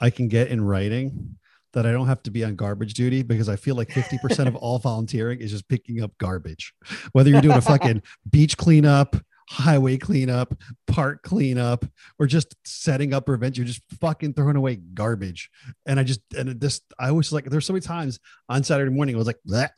[0.00, 1.37] I can get in writing
[1.78, 4.56] that I don't have to be on garbage duty because I feel like 50% of
[4.56, 6.74] all volunteering is just picking up garbage.
[7.12, 9.14] Whether you're doing a fucking beach cleanup,
[9.48, 11.84] highway cleanup, park cleanup,
[12.18, 15.50] or just setting up or events, you're just fucking throwing away garbage.
[15.86, 19.14] And I just, and this, I was like, there's so many times on Saturday morning,
[19.14, 19.74] I was like, that,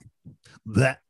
[0.65, 1.01] that,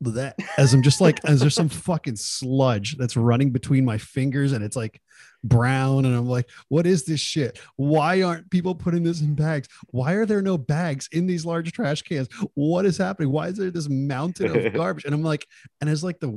[0.00, 4.52] that, as I'm just like, as there's some fucking sludge that's running between my fingers
[4.52, 5.02] and it's like
[5.44, 6.04] brown.
[6.04, 7.58] And I'm like, what is this shit?
[7.76, 9.68] Why aren't people putting this in bags?
[9.88, 12.28] Why are there no bags in these large trash cans?
[12.54, 13.30] What is happening?
[13.30, 15.04] Why is there this mountain of garbage?
[15.04, 15.46] And I'm like,
[15.80, 16.28] and as like the,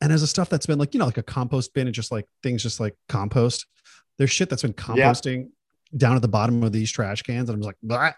[0.00, 2.10] and as a stuff that's been like, you know, like a compost bin and just
[2.12, 3.66] like things just like compost,
[4.18, 5.10] there's shit that's been Yeah.
[5.10, 5.48] composting
[5.96, 7.48] down at the bottom of these trash cans.
[7.48, 8.12] And I'm just like, blah,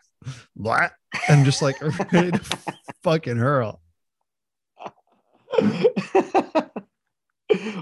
[0.56, 0.88] blah.
[1.28, 1.76] And just like
[2.12, 2.40] ready to
[3.02, 3.80] fucking hurl.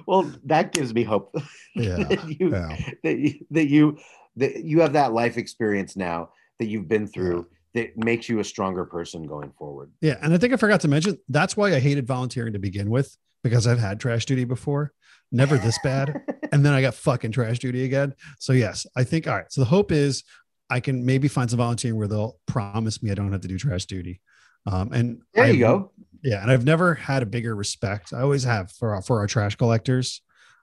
[0.07, 1.35] well, that gives me hope
[1.75, 1.97] Yeah.
[2.05, 2.77] that you Yeah.
[3.03, 3.99] that you that you
[4.37, 8.45] that you have that life experience now that you've been through that makes you a
[8.45, 9.91] stronger person going forward.
[10.01, 10.17] Yeah.
[10.23, 13.17] And I think I forgot to mention that's why I hated volunteering to begin with,
[13.43, 14.93] because I've had trash duty before.
[15.33, 16.23] Never this bad.
[16.53, 18.15] and then I got fucking trash duty again.
[18.39, 19.51] So yes, I think all right.
[19.51, 20.23] So the hope is
[20.71, 23.59] I can maybe find some volunteering where they'll promise me I don't have to do
[23.59, 24.21] trash duty.
[24.67, 25.93] Um, and There I- you go.
[26.27, 28.13] Yeah, and I've never had a bigger respect.
[28.13, 30.23] I always have for our, for our trash collectors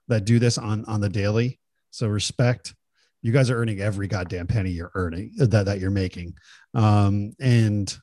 [0.10, 1.58] that do this on on the daily.
[1.90, 2.76] So respect.
[3.22, 6.34] You guys are earning every goddamn penny you're earning that that you're making.
[6.74, 7.98] Um, and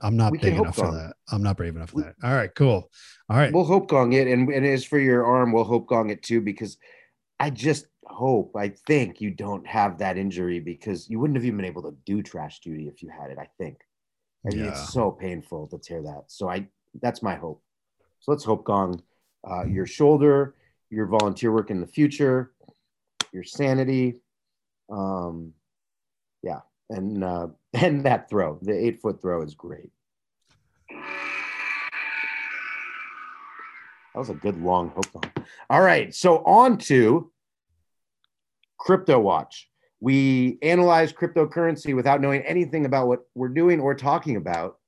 [0.00, 1.14] I'm not We big enough for that.
[1.32, 2.14] I'm not brave enough for that.
[2.22, 2.88] All right, cool.
[3.28, 3.52] All right.
[3.52, 6.40] We'll hope gong it, and, and as for your arm, we'll hope gong it too,
[6.40, 6.76] because
[7.40, 11.56] I just hope, I think you don't have that injury because you wouldn't have even
[11.56, 13.38] been able to do trash duty if you had it.
[13.38, 13.78] I think.
[14.46, 14.70] I mean, Yeah.
[14.70, 16.24] it's so painful to tear that.
[16.28, 16.68] So I,
[17.00, 17.62] that's my hope.
[18.20, 19.02] So let's hope gong,
[19.48, 20.54] uh, your shoulder,
[20.90, 22.52] your volunteer work in the future,
[23.32, 24.20] your sanity,
[24.90, 25.52] um,
[26.42, 29.90] yeah, and uh, and that throw, the eight foot throw is great.
[34.14, 35.22] That was a good long on.
[35.70, 37.30] All right, so on to
[38.78, 39.68] Crypto Watch.
[40.00, 44.78] We analyze cryptocurrency without knowing anything about what we're doing or talking about.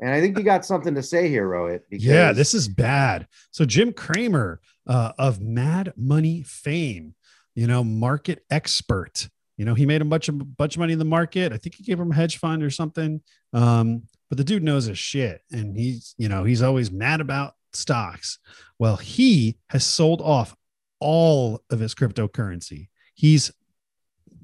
[0.00, 1.80] And I think you got something to say here, Rohit.
[1.88, 3.26] Because Yeah, this is bad.
[3.50, 7.14] So Jim Cramer uh, of Mad Money fame,
[7.54, 9.28] you know, market expert.
[9.56, 11.52] You know, he made a bunch of bunch of money in the market.
[11.52, 13.20] I think he gave him a hedge fund or something.
[13.52, 17.54] Um, but the dude knows his shit, and he's you know he's always mad about
[17.72, 18.38] stocks.
[18.78, 20.56] Well, he has sold off
[20.98, 22.88] all of his cryptocurrency.
[23.14, 23.52] He's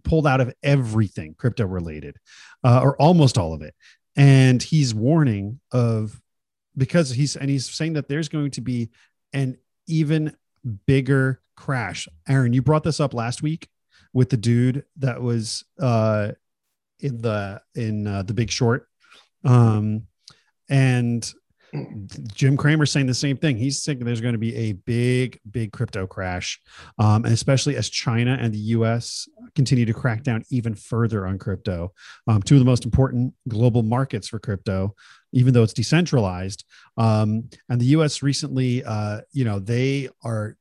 [0.04, 2.16] pulled out of everything crypto related,
[2.62, 3.74] uh, or almost all of it.
[4.16, 6.20] And he's warning of
[6.76, 8.90] because he's and he's saying that there's going to be
[9.32, 10.36] an even
[10.86, 12.08] bigger crash.
[12.28, 13.68] Aaron, you brought this up last week
[14.12, 16.32] with the dude that was uh,
[16.98, 18.88] in the in uh, the Big Short,
[19.44, 20.06] um,
[20.68, 21.32] and
[22.34, 23.56] Jim Cramer saying the same thing.
[23.56, 26.60] He's thinking there's going to be a big, big crypto crash,
[26.98, 29.28] um, and especially as China and the U.S.
[29.54, 31.92] continue to crack down even further on crypto.
[32.26, 34.94] Um, two of the most important global markets for crypto,
[35.32, 36.64] even though it's decentralized.
[36.96, 38.22] Um, and the U.S.
[38.22, 40.56] recently, uh, you know, they are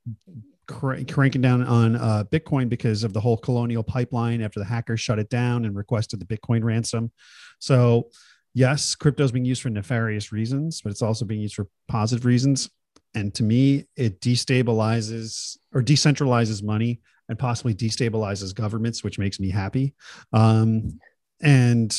[0.67, 5.02] cr- cranking down on uh, Bitcoin because of the whole colonial pipeline after the hackers
[5.02, 7.12] shut it down and requested the Bitcoin ransom.
[7.60, 8.10] So
[8.54, 12.26] yes, crypto is being used for nefarious reasons, but it's also being used for positive
[12.26, 12.70] reasons.
[13.16, 19.50] And to me, it destabilizes or decentralizes money and possibly destabilizes governments, which makes me
[19.50, 19.94] happy.
[20.34, 21.00] Um,
[21.42, 21.98] and,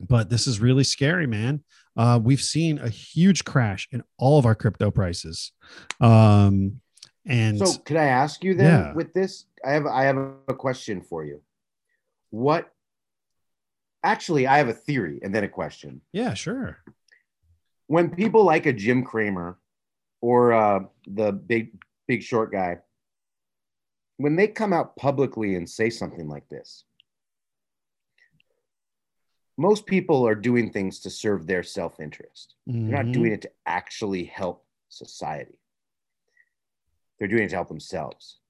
[0.00, 1.64] but this is really scary, man.
[1.96, 5.52] Uh, we've seen a huge crash in all of our crypto prices.
[6.00, 6.80] Um,
[7.26, 8.92] and So could I ask you then Yeah.
[8.92, 9.46] with this?
[9.64, 10.16] I have I have
[10.48, 11.40] a question for you.
[12.30, 12.73] What
[14.04, 16.00] actually I have a theory and then a question.
[16.12, 16.78] yeah, sure.
[17.88, 19.58] When people like a Jim Cramer
[20.20, 21.72] or uh, the big
[22.06, 22.78] big short guy,
[24.18, 26.84] when they come out publicly and say something like this,
[29.56, 32.54] most people are doing things to serve their self-interest.
[32.66, 33.12] They're not Mhm.
[33.12, 35.58] doing it to actually help society.
[37.18, 38.40] They're doing it to help themselves.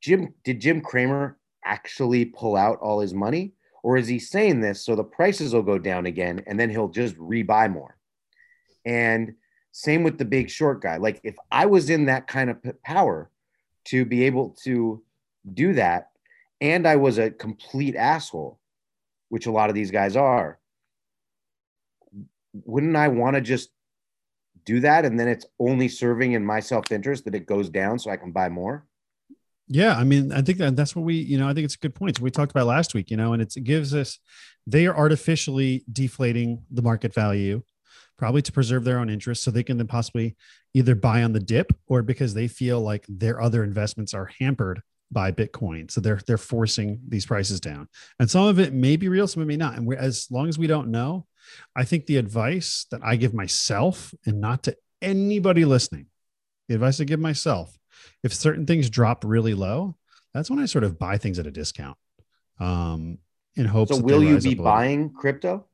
[0.00, 4.82] Jim did Jim Cramer actually pull out all his money, or is he saying this
[4.82, 7.98] so the prices will go down again and then he'll just rebuy more?
[8.86, 9.34] And
[9.72, 10.96] same with the big short guy.
[10.96, 13.30] Like if I was in that kind of power
[13.86, 15.02] to be able to
[15.52, 16.12] do that,
[16.62, 18.58] and I was a complete asshole,
[19.28, 20.58] which a lot of these guys are,
[22.54, 23.68] wouldn't I want to just
[24.64, 28.10] do that and then it's only serving in my self-interest that it goes down so
[28.10, 28.86] I can buy more?
[29.68, 31.78] Yeah, I mean, I think that that's what we, you know, I think it's a
[31.78, 32.20] good point.
[32.20, 34.18] We talked about last week, you know, and it gives us,
[34.66, 37.62] they are artificially deflating the market value,
[38.18, 40.36] probably to preserve their own interest, so they can then possibly
[40.74, 44.82] either buy on the dip or because they feel like their other investments are hampered
[45.10, 47.88] by Bitcoin, so they're they're forcing these prices down.
[48.18, 49.76] And some of it may be real, some of it may not.
[49.76, 51.26] And we as long as we don't know,
[51.76, 56.06] I think the advice that I give myself and not to anybody listening,
[56.68, 57.78] the advice I give myself
[58.22, 59.96] if certain things drop really low,
[60.32, 61.96] that's when I sort of buy things at a discount.
[62.60, 63.18] Um,
[63.56, 63.96] in hopes.
[63.96, 64.64] So will you be up a little.
[64.64, 65.66] buying crypto?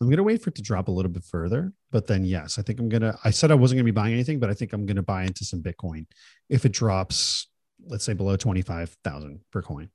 [0.00, 2.62] I'm gonna wait for it to drop a little bit further, but then yes, I
[2.62, 3.16] think I'm gonna.
[3.24, 5.44] I said I wasn't gonna be buying anything, but I think I'm gonna buy into
[5.44, 6.06] some Bitcoin
[6.48, 7.48] if it drops,
[7.86, 9.88] let's say below twenty five thousand per coin.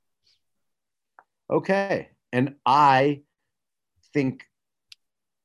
[1.50, 2.08] Okay.
[2.32, 3.22] And I
[4.12, 4.44] think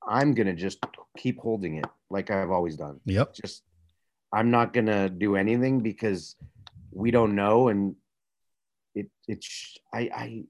[0.08, 0.80] I'm to just
[1.18, 3.00] keep holding it like I've always done.
[3.06, 3.34] Yep.
[3.36, 3.64] Just,
[4.32, 6.36] I'm not to do anything because
[6.92, 7.70] we don't know.
[7.70, 7.96] And
[8.96, 10.44] it, it's, I, I,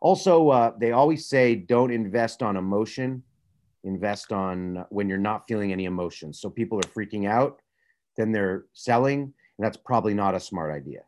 [0.00, 3.22] also, uh, they always say don't invest on emotion,
[3.84, 6.40] invest on when you're not feeling any emotions.
[6.40, 7.60] So people are freaking out,
[8.16, 11.02] then they're selling, and that's probably not a smart idea.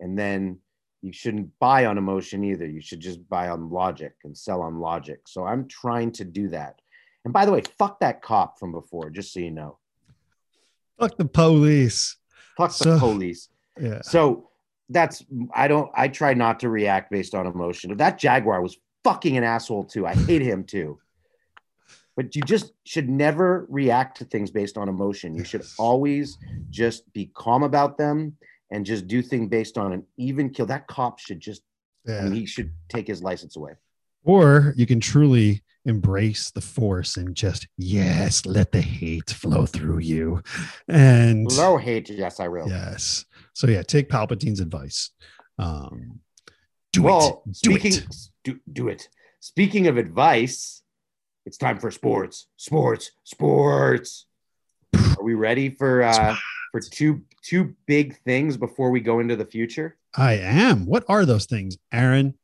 [0.00, 0.58] And then
[1.02, 2.66] you shouldn't buy on emotion either.
[2.66, 5.20] You should just buy on logic and sell on logic.
[5.26, 6.80] So I'm trying to do that.
[7.24, 9.78] And by the way, fuck that cop from before, just so you know.
[10.98, 12.16] Fuck the police.
[12.56, 13.48] Fuck So- the police.
[13.80, 14.02] Yeah.
[14.02, 14.50] So
[14.88, 17.96] that's I don't I try not to react based on emotion.
[17.96, 20.06] That Jaguar was fucking an asshole too.
[20.06, 20.98] I hate him too.
[22.16, 25.34] But you just should never react to things based on emotion.
[25.34, 26.38] You should always
[26.70, 28.36] just be calm about them
[28.70, 30.66] and just do things based on an even kill.
[30.66, 31.62] That cop should just
[32.06, 33.72] I mean, he should take his license away.
[34.24, 39.98] Or you can truly embrace the force and just yes, let the hate flow through
[39.98, 40.42] you.
[40.88, 42.68] And Low hate, yes, I will.
[42.68, 43.26] yes.
[43.52, 45.10] So yeah, take Palpatine's advice.
[45.58, 46.20] Um
[46.92, 47.52] do well, it.
[47.62, 48.06] Do speaking it.
[48.44, 49.08] Do, do it.
[49.40, 50.82] Speaking of advice,
[51.44, 52.46] it's time for sports.
[52.56, 53.10] Sports.
[53.24, 54.26] Sports.
[54.94, 56.34] Are we ready for uh
[56.72, 59.98] for two two big things before we go into the future?
[60.16, 60.86] I am.
[60.86, 62.34] What are those things, Aaron?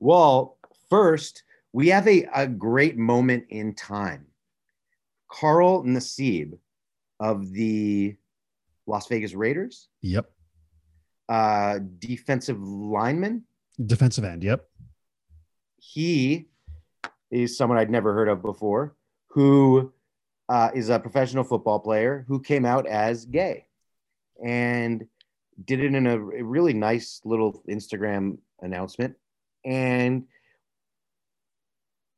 [0.00, 0.58] Well,
[0.90, 4.26] first, we have a, a great moment in time.
[5.28, 6.58] Carl Nassib
[7.20, 8.16] of the
[8.86, 10.30] Las Vegas Raiders, Yep.
[11.28, 13.44] uh, defensive lineman.
[13.84, 14.44] Defensive end.
[14.44, 14.68] Yep.
[15.78, 16.48] he
[17.30, 18.94] is someone I'd never heard of before,
[19.28, 19.92] who
[20.48, 23.66] uh, is a professional football player who came out as gay
[24.44, 25.04] and
[25.64, 29.16] did it in a really nice little Instagram announcement.
[29.64, 30.24] And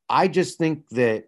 [0.09, 1.25] I just think that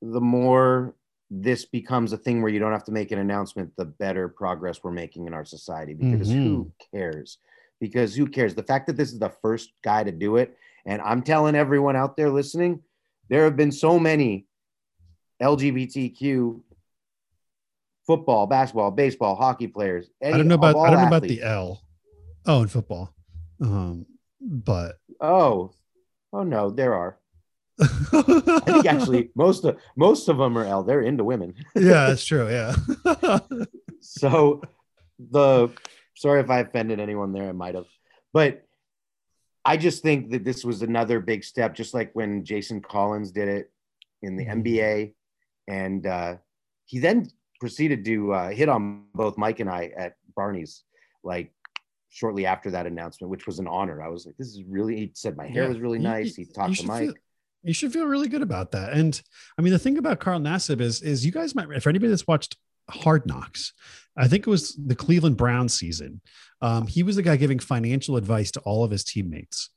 [0.00, 0.94] the more
[1.30, 4.82] this becomes a thing where you don't have to make an announcement, the better progress
[4.82, 7.38] we're making in our society because who cares?
[7.80, 8.54] Because who cares?
[8.54, 11.96] The fact that this is the first guy to do it, and I'm telling everyone
[11.96, 12.82] out there listening,
[13.28, 14.46] there have been so many
[15.42, 16.60] LGBTQ
[18.06, 20.08] football, basketball, baseball, hockey players.
[20.24, 21.82] I don't know about I don't know about the L.
[22.46, 23.14] Oh, in football.
[23.60, 24.06] Um,
[24.40, 25.72] but oh,
[26.32, 27.18] oh no, there are.
[27.80, 30.82] I think actually most of most of them are L.
[30.82, 31.54] They're into women.
[31.74, 32.48] yeah, that's true.
[32.48, 32.74] Yeah.
[34.00, 34.62] so
[35.18, 35.70] the
[36.14, 37.86] sorry if I offended anyone there, I might have,
[38.32, 38.64] but
[39.64, 43.48] I just think that this was another big step, just like when Jason Collins did
[43.48, 43.70] it
[44.22, 44.62] in the mm-hmm.
[44.62, 45.12] NBA,
[45.68, 46.36] and uh,
[46.86, 47.28] he then
[47.60, 50.84] proceeded to uh, hit on both Mike and I at Barney's,
[51.22, 51.52] like
[52.10, 54.02] shortly after that announcement, which was an honor.
[54.02, 55.68] I was like, "This is really." He said my hair yeah.
[55.68, 56.34] was really nice.
[56.34, 57.00] He talked to Mike.
[57.00, 57.14] Feel,
[57.62, 58.92] you should feel really good about that.
[58.92, 59.20] And
[59.58, 62.26] I mean, the thing about Carl Nassib is, is you guys might, for anybody that's
[62.26, 62.56] watched
[62.88, 63.72] Hard Knocks,
[64.16, 66.20] I think it was the Cleveland Brown season.
[66.60, 69.70] Um, he was the guy giving financial advice to all of his teammates.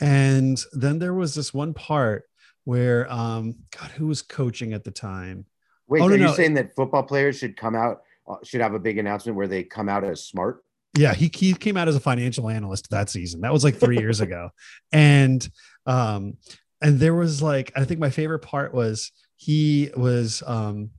[0.00, 2.24] And then there was this one part
[2.64, 5.46] where, um, God, who was coaching at the time?
[5.86, 6.32] Wait, oh, are no, you no.
[6.32, 9.62] saying that football players should come out, uh, should have a big announcement where they
[9.62, 10.64] come out as smart?
[10.96, 13.40] Yeah, he, he came out as a financial analyst that season.
[13.40, 14.50] That was like three years ago.
[14.92, 15.46] And
[15.86, 16.38] um,
[16.80, 20.90] and there was like I think my favorite part was he was um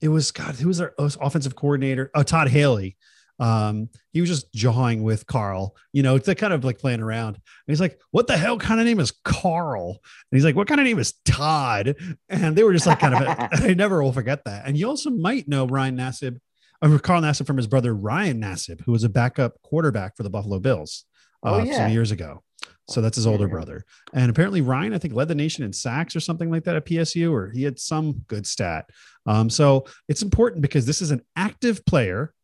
[0.00, 2.10] it was God, who was our offensive coordinator?
[2.14, 2.96] Oh, Todd Haley.
[3.38, 7.34] Um, he was just jawing with Carl, you know, to kind of like playing around.
[7.34, 9.90] And he's like, What the hell kind of name is Carl?
[9.90, 11.96] And he's like, What kind of name is Todd?
[12.28, 14.66] And they were just like kind of I never will forget that.
[14.66, 16.38] And you also might know Ryan Nassib,
[16.82, 20.30] or Carl Nassib from his brother Ryan Nassib, who was a backup quarterback for the
[20.30, 21.04] Buffalo Bills
[21.44, 21.76] uh, oh, yeah.
[21.76, 22.42] some years ago.
[22.88, 23.84] So that's his older brother.
[24.12, 26.84] And apparently Ryan, I think, led the nation in sacks or something like that at
[26.84, 28.90] PSU, or he had some good stat.
[29.24, 32.34] Um, so it's important because this is an active player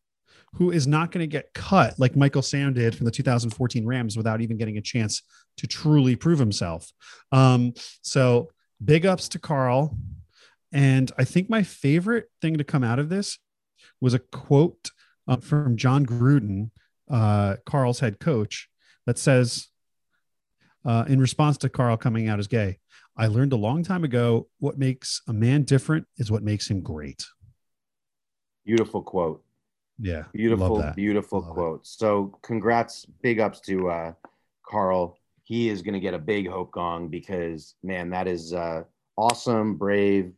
[0.55, 4.16] who is not going to get cut like Michael Sam did from the 2014 Rams
[4.16, 5.22] without even getting a chance
[5.59, 6.90] to truly prove himself.
[7.33, 8.48] Um, so
[8.83, 9.96] big ups to Carl.
[10.72, 13.38] And I think my favorite thing to come out of this
[14.00, 14.90] was a quote
[15.26, 16.70] uh, from Jon Gruden,
[17.11, 18.68] uh, Carl's head coach,
[19.06, 19.68] that says,
[20.84, 22.78] uh, in response to Carl coming out as gay.
[23.16, 26.82] I learned a long time ago what makes a man different is what makes him
[26.82, 27.26] great.
[28.64, 29.42] Beautiful quote.
[29.98, 30.24] Yeah.
[30.32, 31.80] Beautiful, beautiful love quote.
[31.80, 31.87] It.
[31.87, 34.12] So congrats, big ups to uh,
[34.64, 35.18] Carl.
[35.42, 38.84] He is going to get a big hope gong because, man, that is uh,
[39.16, 40.32] awesome, brave,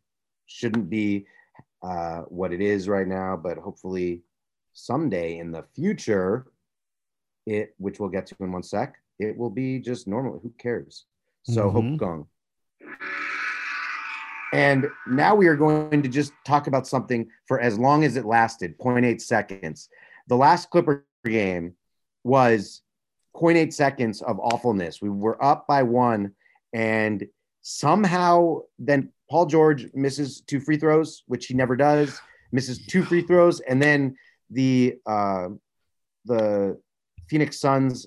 [0.47, 1.27] shouldn't be
[1.83, 4.23] uh, what it is right now, but hopefully
[4.73, 6.47] someday in the future,
[7.47, 10.39] it, which we'll get to in one sec, it will be just normal.
[10.43, 11.05] Who cares?
[11.43, 11.91] So mm-hmm.
[11.91, 12.27] Hope Gong.
[14.53, 18.25] And now we are going to just talk about something for as long as it
[18.25, 19.89] lasted 0.8 seconds.
[20.27, 21.75] The last Clipper game
[22.25, 22.83] was
[23.37, 25.01] 0.8 seconds of awfulness.
[25.01, 26.33] We were up by one,
[26.73, 27.27] and
[27.63, 32.21] somehow then Paul George misses two free throws, which he never does,
[32.53, 34.17] misses two free throws, and then
[34.51, 35.49] the uh,
[36.25, 36.79] the
[37.29, 38.07] Phoenix Suns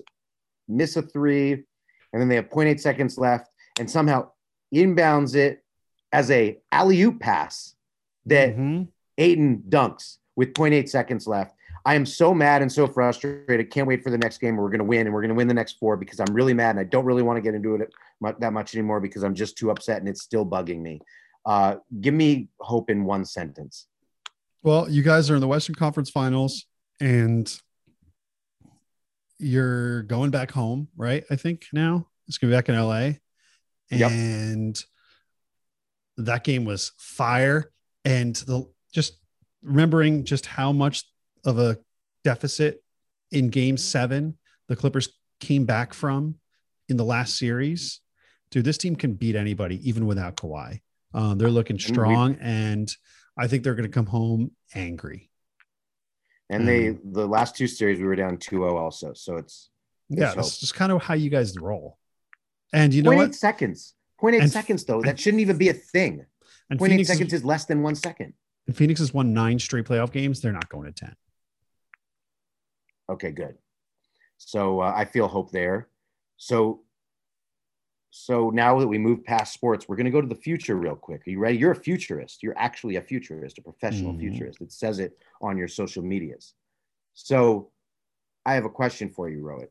[0.68, 4.30] miss a three, and then they have 0.8 seconds left, and somehow
[4.72, 5.64] inbounds it
[6.12, 7.74] as a alley oop pass
[8.26, 8.84] that mm-hmm.
[9.18, 11.53] Ayton dunks with 0.8 seconds left.
[11.86, 13.70] I am so mad and so frustrated.
[13.70, 15.48] Can't wait for the next game we're going to win and we're going to win
[15.48, 17.74] the next four because I'm really mad and I don't really want to get into
[17.74, 17.92] it
[18.38, 21.00] that much anymore because I'm just too upset and it's still bugging me.
[21.44, 23.86] Uh, give me hope in one sentence.
[24.62, 26.64] Well, you guys are in the Western Conference Finals
[27.00, 27.54] and
[29.38, 31.24] you're going back home, right?
[31.30, 33.18] I think now it's gonna be back in LA.
[33.90, 36.26] And yep.
[36.26, 37.70] that game was fire.
[38.06, 39.18] And the just
[39.62, 41.04] remembering just how much
[41.44, 41.78] of a
[42.24, 42.82] deficit
[43.30, 45.08] in game seven the Clippers
[45.40, 46.36] came back from
[46.88, 48.00] in the last series.
[48.50, 50.80] Dude, this team can beat anybody, even without Kawhi.
[51.12, 52.90] Um, they're looking strong, and
[53.36, 55.30] I think they're going to come home angry.
[56.50, 59.12] And they the last two series we were down 2-0 also.
[59.14, 59.70] So it's
[60.08, 61.98] yeah, it's just kind of how you guys roll.
[62.72, 63.22] And you know 0.
[63.22, 63.34] what?
[63.34, 63.94] seconds.
[64.20, 65.00] 0.8 and, seconds though.
[65.00, 66.26] That shouldn't even be a thing.
[66.70, 68.34] And 0.8 Phoenix seconds is, is less than one second.
[68.66, 70.40] And Phoenix has won nine straight playoff games.
[70.40, 71.14] They're not going to 10.
[73.10, 73.56] Okay, good.
[74.38, 75.88] So uh, I feel hope there.
[76.36, 76.80] So
[78.16, 80.94] so now that we move past sports, we're going to go to the future real
[80.94, 81.26] quick.
[81.26, 81.58] Are you ready?
[81.58, 82.44] You're a futurist.
[82.44, 84.20] You're actually a futurist, a professional mm-hmm.
[84.20, 84.60] futurist.
[84.60, 86.54] It says it on your social medias.
[87.14, 87.72] So
[88.46, 89.70] I have a question for you, Rohit.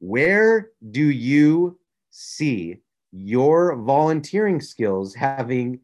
[0.00, 1.78] Where do you
[2.10, 2.80] see
[3.12, 5.78] your volunteering skills having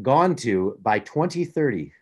[0.00, 1.92] gone to by 2030?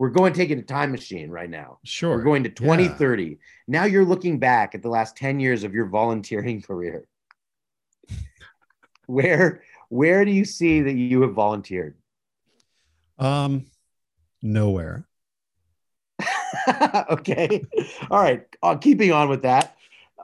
[0.00, 1.78] We're going taking a time machine right now.
[1.84, 2.16] Sure.
[2.16, 3.38] We're going to 2030.
[3.68, 7.04] Now you're looking back at the last 10 years of your volunteering career.
[9.06, 11.96] where where do you see that you have volunteered?
[13.18, 13.66] Um,
[14.40, 15.06] nowhere.
[17.10, 17.66] okay.
[18.10, 18.46] All right.
[18.62, 19.76] Uh, keeping on with that.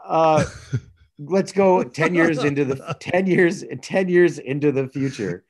[0.07, 0.47] Uh,
[1.19, 5.45] let's go 10 years into the 10 years 10 years into the future.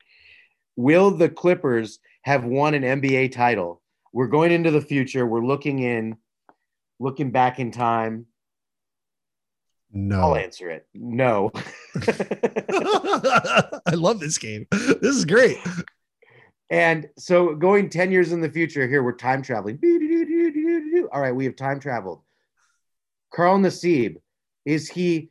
[0.75, 3.83] Will the Clippers have won an NBA title?
[4.17, 5.27] We're going into the future.
[5.27, 6.17] We're looking in
[6.99, 8.25] looking back in time.
[9.93, 10.21] No.
[10.21, 10.87] I'll answer it.
[10.95, 11.53] No.
[11.95, 14.69] I love this game.
[14.71, 15.59] This is great.
[16.71, 19.79] And so going 10 years in the future, here we're time traveling.
[21.13, 22.23] All right, we have time traveled.
[23.35, 24.17] Carl Nassib,
[24.65, 25.29] is he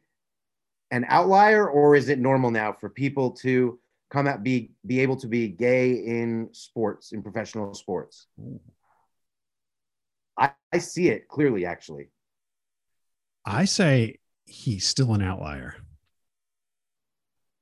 [0.92, 3.80] an outlier or is it normal now for people to
[4.12, 8.28] come out be be able to be gay in sports, in professional sports?
[8.38, 8.60] I,
[10.76, 12.10] I see it clearly actually.
[13.46, 15.76] I say he's still an outlier.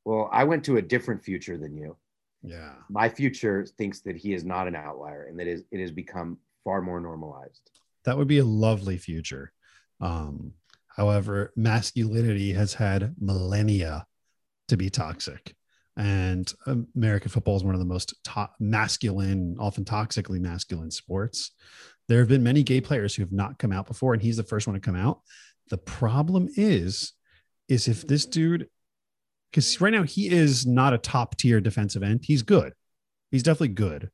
[0.03, 1.95] Well, I went to a different future than you.
[2.41, 2.73] Yeah.
[2.89, 6.39] My future thinks that he is not an outlier and that is it has become
[6.63, 7.69] far more normalized.
[8.05, 9.51] That would be a lovely future.
[10.01, 10.53] Um,
[10.87, 14.07] however, masculinity has had millennia
[14.69, 15.55] to be toxic.
[15.95, 16.51] And
[16.95, 21.51] American football is one of the most to- masculine, often toxically masculine sports.
[22.07, 24.43] There have been many gay players who have not come out before, and he's the
[24.43, 25.21] first one to come out.
[25.69, 27.13] The problem is,
[27.69, 28.67] is if this dude,
[29.51, 32.21] because right now he is not a top tier defensive end.
[32.23, 32.73] He's good.
[33.31, 34.09] He's definitely good,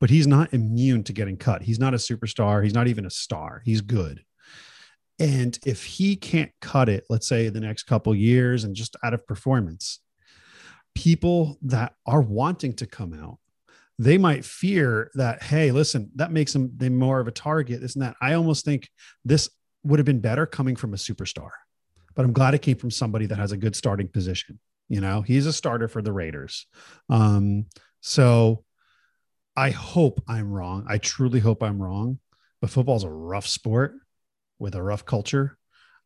[0.00, 1.62] but he's not immune to getting cut.
[1.62, 2.62] He's not a superstar.
[2.62, 3.62] He's not even a star.
[3.64, 4.24] He's good.
[5.18, 9.14] And if he can't cut it, let's say the next couple years and just out
[9.14, 10.00] of performance,
[10.94, 13.38] people that are wanting to come out,
[13.98, 18.00] they might fear that, hey, listen, that makes them they more of a target, isn't
[18.00, 18.16] that.
[18.20, 18.88] I almost think
[19.24, 19.48] this
[19.84, 21.50] would have been better coming from a superstar.
[22.14, 24.58] But I'm glad it came from somebody that has a good starting position.
[24.88, 26.66] You know, he's a starter for the Raiders.
[27.08, 27.66] Um,
[28.00, 28.64] so
[29.56, 30.86] I hope I'm wrong.
[30.88, 32.18] I truly hope I'm wrong.
[32.60, 33.94] But football's a rough sport
[34.58, 35.58] with a rough culture.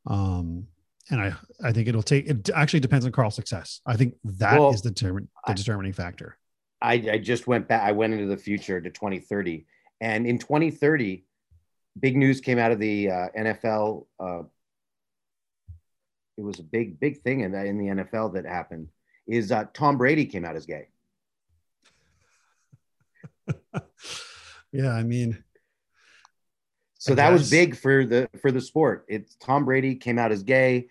[0.06, 0.66] Um,
[1.10, 3.80] and I, I think it'll take it actually depends on Carl's success.
[3.86, 6.36] I think that is Well, the, determin, the determining factor.
[6.80, 7.82] I, I just went back.
[7.82, 9.66] I went into the future to 2030,
[10.00, 11.24] and in 2030,
[11.98, 14.06] big news came out of the uh, NFL.
[14.20, 14.42] Uh,
[16.36, 18.88] it was a big, big thing in the, in the NFL that happened.
[19.26, 20.88] Is uh, Tom Brady came out as gay?
[24.72, 25.42] yeah, I mean,
[26.98, 29.04] So I that was big for the for the sport.
[29.08, 30.88] It's Tom Brady came out as gay,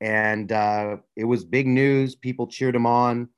[0.00, 2.14] and uh, it was big news.
[2.14, 3.28] People cheered him on.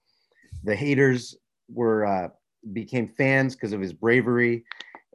[0.65, 1.37] The haters
[1.69, 2.29] were uh,
[2.73, 4.65] became fans because of his bravery,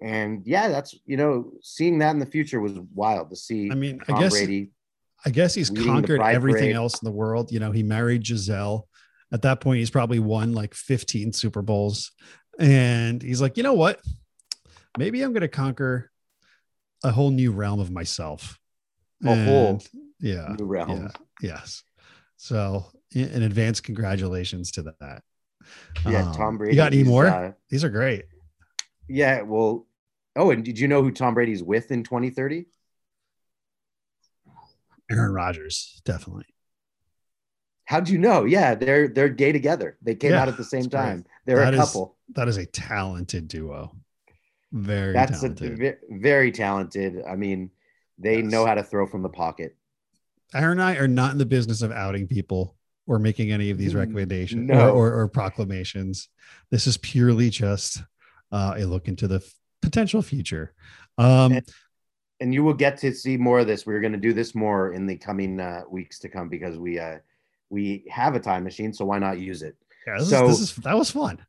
[0.01, 3.71] and yeah, that's you know seeing that in the future was wild to see.
[3.71, 4.71] I mean, I guess Brady.
[5.25, 6.75] I guess he's conquered everything Parade.
[6.75, 7.51] else in the world.
[7.51, 8.87] You know, he married Gisele.
[9.31, 12.11] At that point, he's probably won like 15 Super Bowls.
[12.59, 14.01] And he's like, you know what?
[14.97, 16.11] Maybe I'm going to conquer
[17.03, 18.59] a whole new realm of myself.
[19.25, 19.81] A whole
[20.19, 20.53] yeah.
[20.59, 21.09] new realm.
[21.41, 21.53] Yeah.
[21.55, 21.83] Yes.
[22.35, 25.23] So, in advance, congratulations to that.
[26.05, 26.73] Yeah, Um, Tom Brady.
[26.73, 27.25] You got any more?
[27.27, 28.25] uh, These are great.
[29.07, 29.87] yeah, well.
[30.35, 32.65] Oh, and did you know who Tom Brady's with in 2030?
[35.11, 36.45] Aaron Rodgers, definitely.
[37.85, 38.45] How'd you know?
[38.45, 39.97] Yeah, they're they're gay together.
[40.01, 41.25] They came Yeah, out at the same time.
[41.45, 42.17] They're That a is- couple.
[42.35, 43.95] That is a talented duo.
[44.71, 45.79] Very That's talented.
[45.83, 47.21] a very talented.
[47.27, 47.69] I mean,
[48.17, 48.51] they Yes.
[48.51, 49.77] know how to throw from the pocket.
[50.55, 52.75] Aaron and I are not in the business of outing people
[53.07, 54.89] or making any of these Mm, recommendations no.
[54.89, 56.29] or, or, or proclamations.
[56.71, 58.01] This is purely just
[58.51, 60.73] uh, a look into the f- potential future.
[61.17, 61.69] Um, And-
[62.39, 63.85] And you will get to see more of this.
[63.85, 66.99] We're going to do this more in the coming uh, weeks to come because we
[66.99, 67.19] uh,
[67.69, 69.75] we have a time machine, so why not use it?
[70.07, 71.39] yeah, this, so- is, this is that was fun.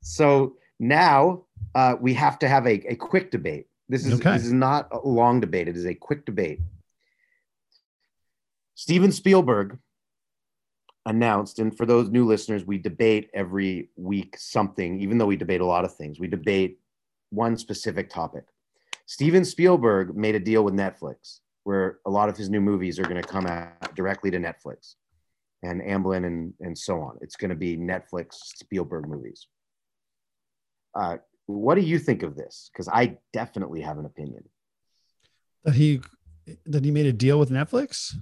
[0.00, 1.44] So now
[1.74, 3.66] uh, we have to have a, a quick debate.
[3.88, 4.32] This is Okay.
[4.32, 5.68] this is not a long debate.
[5.68, 6.60] It is a quick debate.
[8.74, 9.78] Steven Spielberg
[11.06, 15.60] announced, and for those new listeners, we debate every week something, even though we debate
[15.60, 16.18] a lot of things.
[16.18, 16.78] We debate
[17.30, 18.44] one specific topic.
[19.06, 23.04] Steven Spielberg made a deal with Netflix where a lot of his new movies are
[23.04, 24.94] going to come out directly to Netflix
[25.62, 27.18] and Amblin and, and so on.
[27.22, 29.46] It's going to be Netflix Spielberg movies.
[30.94, 32.70] Uh, what do you think of this?
[32.72, 34.44] Because I definitely have an opinion.
[35.64, 36.00] That he
[36.66, 38.14] that he made a deal with Netflix.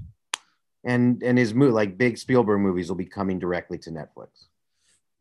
[0.85, 4.47] And and his movie, like big Spielberg movies, will be coming directly to Netflix.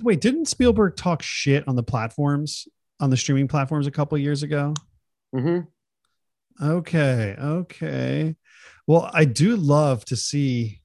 [0.02, 2.68] Wait, didn't Spielberg talk shit on the platforms
[3.00, 4.74] on the streaming platforms a couple years ago?
[5.36, 6.66] Mm-hmm.
[6.66, 8.36] Okay, okay.
[8.88, 10.82] Well, I do love to see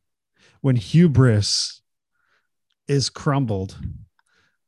[0.61, 1.83] when hubris
[2.89, 3.79] is crumbled.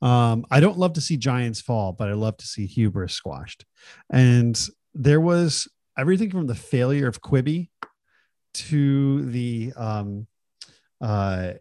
[0.00, 3.64] Um, I don't love to see giants fall, but I love to see hubris squashed.
[4.10, 4.58] And
[4.94, 7.70] there was everything from the failure of Quibi
[8.54, 10.26] to the um
[11.00, 11.52] uh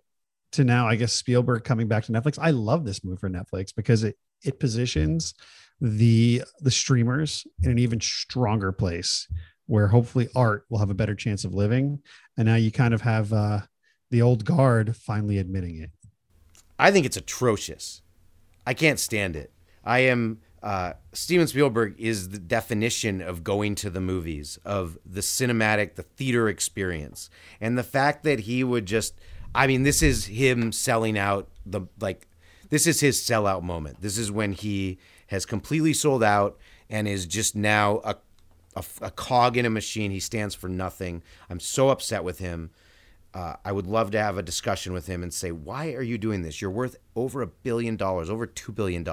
[0.52, 2.40] to now I guess Spielberg coming back to Netflix.
[2.42, 5.34] I love this move for Netflix because it it positions
[5.82, 9.28] the the streamers in an even stronger place
[9.68, 12.00] where hopefully art will have a better chance of living.
[12.38, 13.62] And now you kind of have uh
[14.10, 15.92] the old guard finally admitting it.
[16.80, 18.02] I think it's atrocious.
[18.66, 19.52] I can't stand it.
[19.84, 25.22] I am uh, Steven Spielberg is the definition of going to the movies, of the
[25.22, 27.30] cinematic, the theater experience,
[27.62, 29.14] and the fact that he would just.
[29.56, 32.28] I mean, this is him selling out the like.
[32.70, 34.02] This is his sellout moment.
[34.02, 34.98] This is when he
[35.28, 36.58] has completely sold out
[36.90, 38.16] and is just now a,
[38.76, 40.12] a, a cog in a machine.
[40.12, 41.24] He stands for nothing.
[41.50, 42.72] I'm so upset with him.
[43.34, 46.18] Uh, I would love to have a discussion with him and say, why are you
[46.18, 46.62] doing this?
[46.62, 49.06] You're worth over a billion dollars, over $2 billion.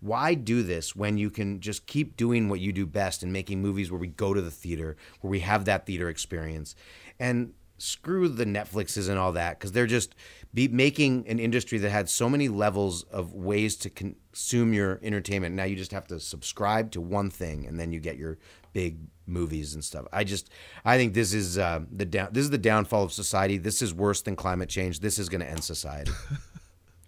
[0.00, 3.60] Why do this when you can just keep doing what you do best and making
[3.60, 6.76] movies where we go to the theater, where we have that theater experience?
[7.18, 10.14] And screw the Netflixes and all that, because they're just
[10.54, 15.54] be making an industry that had so many levels of ways to consume your entertainment.
[15.54, 18.38] Now you just have to subscribe to one thing and then you get your
[18.72, 20.06] big movies and stuff.
[20.12, 20.50] I just
[20.84, 23.58] I think this is uh, the down this is the downfall of society.
[23.58, 25.00] This is worse than climate change.
[25.00, 26.12] This is going to end society.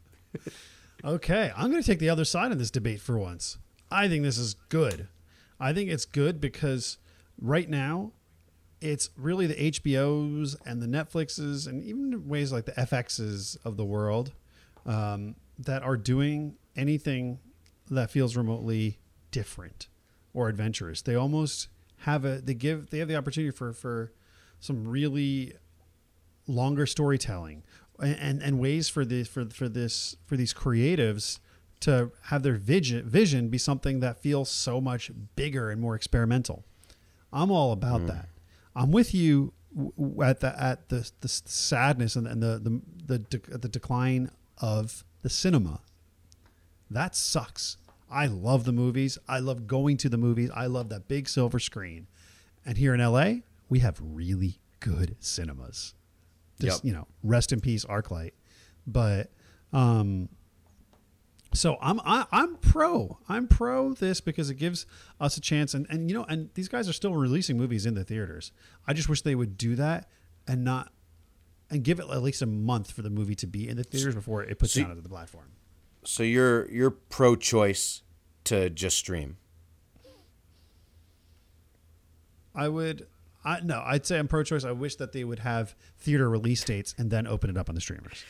[1.05, 3.59] okay, I'm going to take the other side of this debate for once.
[3.91, 5.09] I think this is good.
[5.59, 6.99] I think it's good because
[7.41, 8.12] right now
[8.81, 13.85] it's really the HBOs and the Netflixes and even ways like the FXs of the
[13.85, 14.33] world
[14.87, 17.39] um, that are doing anything
[17.91, 18.99] that feels remotely
[19.31, 19.89] different
[20.33, 21.03] or adventurous.
[21.03, 21.68] They almost
[21.99, 24.12] have a they give they have the opportunity for for
[24.59, 25.55] some really
[26.47, 27.62] longer storytelling
[28.01, 31.39] and and, and ways for this for for this for these creatives
[31.81, 36.64] to have their vision vision be something that feels so much bigger and more experimental.
[37.33, 38.07] I'm all about mm.
[38.09, 38.30] that.
[38.75, 39.53] I'm with you
[40.23, 45.05] at the at the the sadness and, and the the the, de- the decline of
[45.23, 45.81] the cinema.
[46.91, 47.77] That sucks.
[48.11, 49.18] I love the movies.
[49.29, 50.51] I love going to the movies.
[50.55, 52.09] I love that big silver screen.
[52.66, 55.95] And here in LA, we have really good cinemas.
[56.61, 56.89] Just, yep.
[56.89, 58.33] you know, rest in peace ArcLight.
[58.87, 59.31] But
[59.73, 60.29] um
[61.53, 63.18] so I'm I, am i am pro.
[63.28, 64.86] I'm pro this because it gives
[65.20, 67.94] us a chance and and you know and these guys are still releasing movies in
[67.94, 68.53] the theaters.
[68.86, 70.09] I just wish they would do that
[70.46, 70.92] and not
[71.70, 74.14] and give it at least a month for the movie to be in the theaters
[74.14, 75.53] before it puts so, it onto the platform.
[76.05, 78.03] So you're you're pro-choice
[78.44, 79.36] to just stream.
[82.55, 83.07] I would.
[83.44, 84.64] I no, I'd say I'm pro-choice.
[84.64, 87.74] I wish that they would have theater release dates and then open it up on
[87.74, 88.24] the streamers.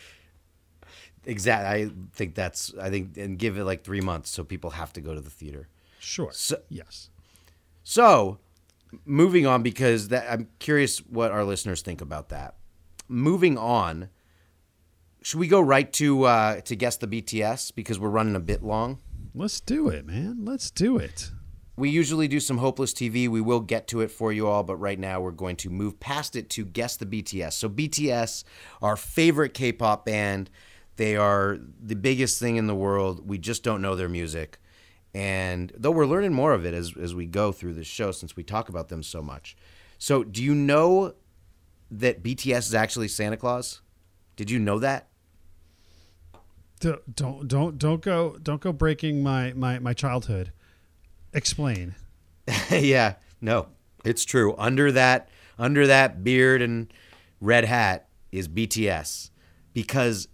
[1.26, 1.84] Exactly.
[1.84, 2.72] I think that's.
[2.80, 5.30] I think and give it like three months so people have to go to the
[5.30, 5.68] theater.
[5.98, 6.30] Sure.
[6.32, 7.10] So, yes.
[7.82, 8.38] So,
[9.04, 12.56] moving on because that I'm curious what our listeners think about that.
[13.08, 14.08] Moving on
[15.22, 18.62] should we go right to uh, to guess the BTS because we're running a bit
[18.62, 18.98] long?
[19.34, 20.44] Let's do it, man.
[20.44, 21.30] Let's do it.
[21.76, 23.28] We usually do some hopeless TV.
[23.28, 25.98] We will get to it for you all, but right now we're going to move
[25.98, 27.54] past it to guess the BTS.
[27.54, 28.44] So BTS,
[28.82, 30.50] our favorite K-pop band,
[30.97, 33.26] they are the biggest thing in the world.
[33.28, 34.59] We just don't know their music.
[35.14, 38.36] And though we're learning more of it as as we go through this show since
[38.36, 39.57] we talk about them so much.
[39.99, 41.14] So, do you know
[41.91, 43.82] that BTS is actually Santa Claus?
[44.36, 45.11] Did you know that?
[46.80, 50.53] don't don't don't go don't go breaking my my my childhood.
[51.32, 51.95] Explain.
[52.70, 53.68] yeah, no,
[54.05, 54.55] it's true.
[54.59, 55.28] Under that
[55.59, 56.93] under that beard and
[57.41, 59.30] red hat is BTS
[59.74, 60.26] because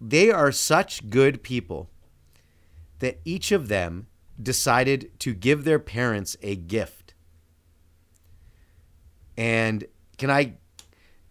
[0.00, 1.90] they are such good people
[3.00, 4.06] that each of them
[4.40, 7.14] decided to give their parents a gift.
[9.36, 9.84] And
[10.18, 10.54] can I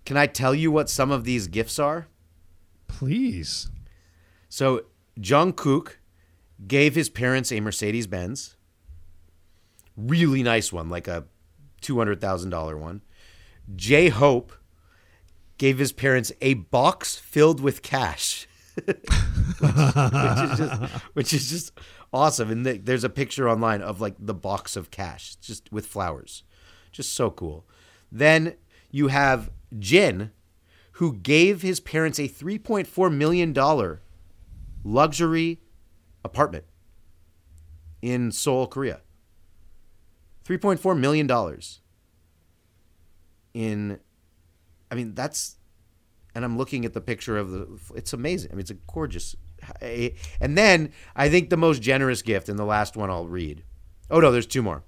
[0.06, 2.08] can I tell you what some of these gifts are?
[2.88, 3.70] Please.
[4.50, 4.86] So
[5.20, 5.98] Jungkook
[6.68, 8.56] gave his parents a Mercedes Benz,
[9.96, 11.26] really nice one, like a
[11.82, 13.02] two hundred thousand dollar one.
[13.76, 14.54] J Hope
[15.60, 18.48] gave his parents a box filled with cash,
[18.86, 18.98] which,
[19.60, 21.72] which, is just, which is just
[22.14, 22.50] awesome.
[22.50, 26.44] And the, there's a picture online of like the box of cash, just with flowers,
[26.92, 27.66] just so cool.
[28.12, 28.56] Then
[28.92, 30.32] you have Jin,
[30.94, 33.54] who gave his parents a $3.4 million
[34.84, 35.62] luxury
[36.26, 36.66] apartment
[38.02, 39.02] in Seoul, Korea.
[40.46, 41.30] $3.4 million.
[43.54, 44.00] In,
[44.92, 45.58] I mean, that's,
[46.40, 48.50] and I'm looking at the picture of the, it's amazing.
[48.52, 49.36] I mean, it's a gorgeous,
[49.82, 53.64] and then I think the most generous gift, and the last one I'll read.
[54.10, 54.84] Oh, no, there's two more.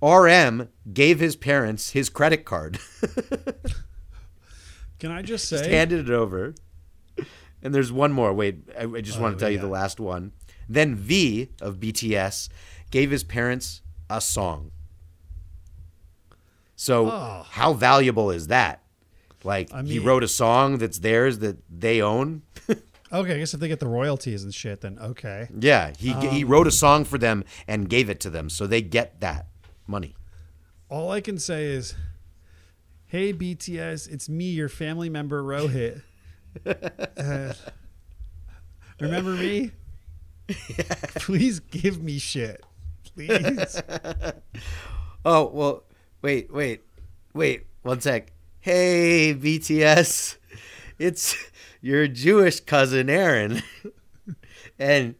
[0.00, 2.78] RM gave his parents his credit card.
[5.00, 5.70] Can I just Just say?
[5.70, 6.54] handed it over.
[7.60, 8.32] And there's one more.
[8.32, 10.30] Wait, I, I just Oh, want to tell you the last one.
[10.68, 12.48] Then V of BTS
[12.92, 14.70] gave his parents a song.
[16.76, 17.46] So Oh.
[17.50, 18.83] how valuable is that?
[19.44, 22.42] Like I he wrote a song that's theirs that they own.
[23.12, 25.48] okay, I guess if they get the royalties and shit, then okay.
[25.58, 28.66] Yeah, he he Um, wrote a song for them and gave it to them, so
[28.66, 29.46] they get that
[29.86, 30.14] money.
[30.88, 31.94] All I can say is,
[33.06, 36.02] hey BTS, it's me, your family member Rohit.
[37.16, 37.52] Uh,
[39.00, 39.72] remember me?
[41.16, 42.62] Please give me shit,
[43.16, 43.82] please.
[45.24, 45.82] Oh well,
[46.22, 46.82] wait, wait,
[47.32, 48.30] wait, one sec.
[48.64, 50.38] Hey BTS,
[50.98, 51.36] it's
[51.82, 53.62] your Jewish cousin Aaron,
[54.78, 55.16] and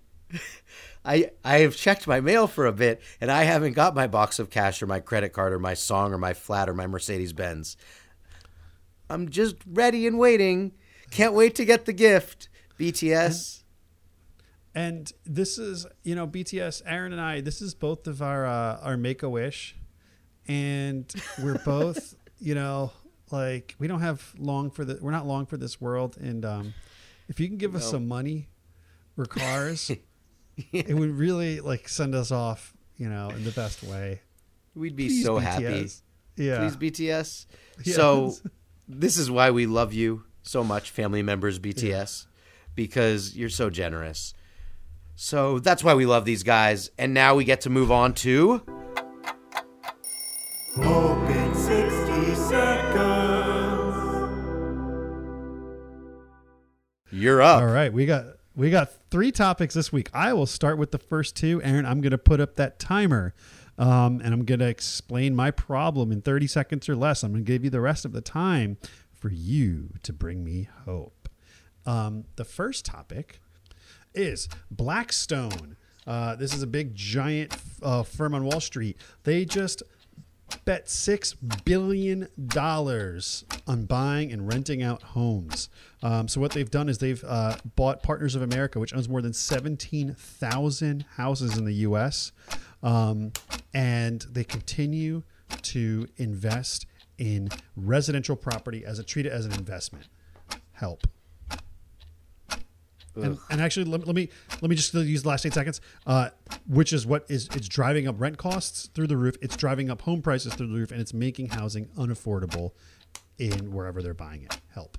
[1.05, 4.39] I I have checked my mail for a bit, and I haven't got my box
[4.39, 7.35] of cash or my credit card or my song or my flat or my Mercedes
[7.35, 7.77] Benz.
[9.11, 10.73] I'm just ready and waiting.
[11.11, 12.49] Can't wait to get the gift,
[12.81, 13.65] BTS.
[14.75, 18.79] And this is, you know, BTS, Aaron and I, this is both of our uh,
[18.81, 19.77] our make a wish.
[20.49, 22.91] And we're both, you know,
[23.31, 26.17] like we don't have long for the we're not long for this world.
[26.19, 26.75] And um
[27.29, 28.49] if you can give us some money
[29.17, 29.91] or cars,
[30.73, 34.21] it would really like send us off, you know, in the best way.
[34.75, 35.43] We'd be Please, so BTS.
[35.43, 35.91] happy.
[36.37, 36.59] Yeah.
[36.59, 37.47] please BTS.
[37.85, 37.97] Yes.
[37.97, 38.35] So
[38.87, 42.27] this is why we love you so much, family members BTS,
[42.77, 44.33] because you're so generous.
[45.17, 46.91] So that's why we love these guys.
[46.99, 48.63] And now we get to move on to
[50.77, 51.24] Hope
[57.25, 57.63] You're Up.
[57.63, 60.11] All right, we got we got three topics this week.
[60.13, 61.63] I will start with the first two.
[61.63, 63.33] Aaron, I'm going to put up that timer,
[63.79, 67.23] um, and I'm going to explain my problem in 30 seconds or less.
[67.23, 68.77] I'm going to give you the rest of the time
[69.11, 71.31] for you to bring me hope.
[71.87, 73.41] Um, the first topic
[74.15, 75.79] is Blackstone.
[76.07, 78.99] Uh, this is a big giant uh, firm on Wall Street.
[79.23, 79.83] They just
[80.65, 81.35] bet six
[81.65, 85.69] billion dollars on buying and renting out homes.
[86.03, 89.23] Um, so what they've done is they've uh, bought Partners of America, which owns more
[89.23, 92.33] than seventeen thousand houses in the U.S.,
[92.83, 93.33] um,
[93.73, 95.23] and they continue
[95.63, 96.87] to invest
[97.19, 100.07] in residential property as a treat it as an investment.
[100.73, 101.07] Help.
[103.17, 104.29] And, and actually, let, let me
[104.61, 106.31] let me just use the last eight seconds, uh,
[106.67, 109.37] which is what is it's driving up rent costs through the roof.
[109.41, 112.73] It's driving up home prices through the roof, and it's making housing unaffordable
[113.39, 114.61] in wherever they're buying it.
[114.73, 114.99] Help.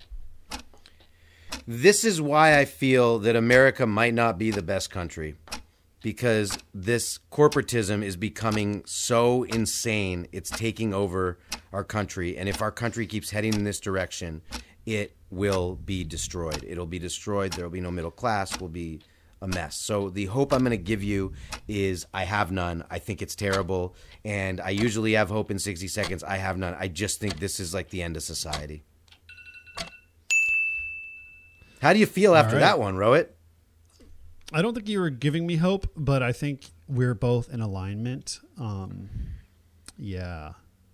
[1.68, 5.36] This is why I feel that America might not be the best country
[6.06, 10.28] because this corporatism is becoming so insane.
[10.32, 11.40] It's taking over
[11.74, 12.38] our country.
[12.38, 14.44] And if our country keeps heading in this direction,
[14.86, 16.64] it will be destroyed.
[16.68, 17.54] It'll be destroyed.
[17.54, 18.60] There will be no middle class.
[18.60, 19.02] Will be
[19.42, 19.78] a mess.
[19.78, 21.34] So the hope I'm going to give you
[21.68, 22.84] is I have none.
[22.90, 23.96] I think it's terrible.
[24.24, 26.24] And I usually have hope in 60 seconds.
[26.24, 26.76] I have none.
[26.80, 28.84] I just think this is like the end of society.
[31.82, 32.62] How do you feel after right.
[32.62, 33.28] that one, Rohit?
[34.54, 38.40] I don't think you were giving me hope, but I think we're both in alignment.
[38.60, 39.10] Um,
[39.98, 40.54] yeah,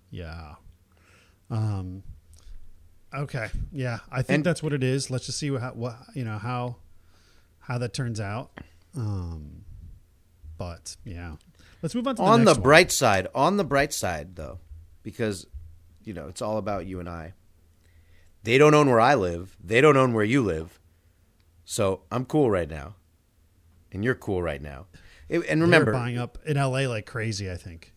[0.10, 0.56] yeah.
[1.50, 2.04] Um,
[3.14, 4.00] okay, yeah.
[4.12, 5.10] I think And- that's what it is.
[5.10, 6.78] Let's just see what, how- what you know how
[7.60, 8.52] how that turns out.
[8.96, 9.64] Um,
[10.58, 11.36] but yeah,
[11.82, 12.62] let's move on to the on the one.
[12.62, 14.60] bright side, on the bright side though,
[15.04, 15.46] because
[16.04, 17.34] you know, it's all about you and I.
[18.44, 19.56] They don't own where I live.
[19.64, 20.80] They don't own where you live.
[21.64, 22.96] So, I'm cool right now.
[23.92, 24.88] And you're cool right now.
[25.30, 27.52] It- and They're remember, buying up in LA like crazy.
[27.52, 27.94] I think.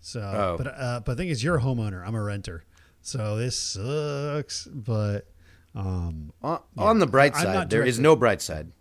[0.00, 0.54] So, Oh.
[0.58, 2.06] but uh, but the thing is, you're a homeowner.
[2.06, 2.64] I'm a renter.
[3.02, 4.66] So this sucks.
[4.66, 5.26] But
[5.74, 8.72] um, on, on the bright side, there is no bright side.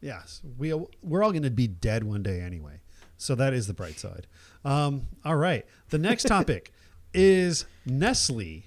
[0.00, 0.72] Yes, we
[1.02, 2.80] we're all going to be dead one day anyway.
[3.16, 4.28] So that is the bright side.
[4.64, 5.66] Um, all right.
[5.88, 6.72] The next topic
[7.12, 8.64] is Nestle.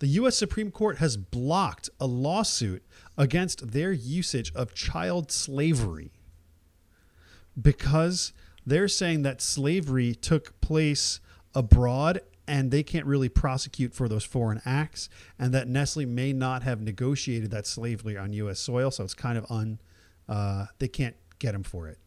[0.00, 0.36] The U.S.
[0.36, 2.82] Supreme Court has blocked a lawsuit
[3.16, 6.10] against their usage of child slavery
[7.60, 8.32] because
[8.66, 11.20] they're saying that slavery took place
[11.54, 16.62] abroad and they can't really prosecute for those foreign acts, and that Nestle may not
[16.62, 18.60] have negotiated that slavery on U.S.
[18.60, 19.80] soil, so it's kind of un.
[20.28, 21.98] Uh, they can't get him for it.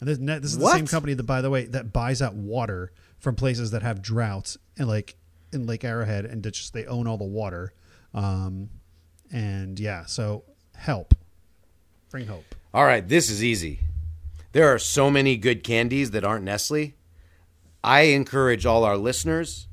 [0.00, 2.92] And this, this is the same company that, by the way, that buys out water
[3.18, 5.16] from places that have droughts and like
[5.52, 7.72] in Lake Arrowhead, and they just they own all the water.
[8.14, 8.70] Um,
[9.32, 10.44] and yeah, so
[10.76, 11.14] help,
[12.10, 12.54] bring hope.
[12.72, 13.80] All right, this is easy.
[14.52, 16.94] There are so many good candies that aren't Nestle.
[17.82, 19.68] I encourage all our listeners,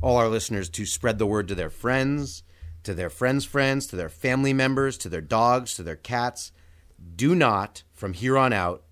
[0.00, 2.42] all our listeners to spread the word to their friends,
[2.84, 6.52] to their friends' friends, to their family members, to their dogs, to their cats.
[7.16, 8.84] Do not, from here on out,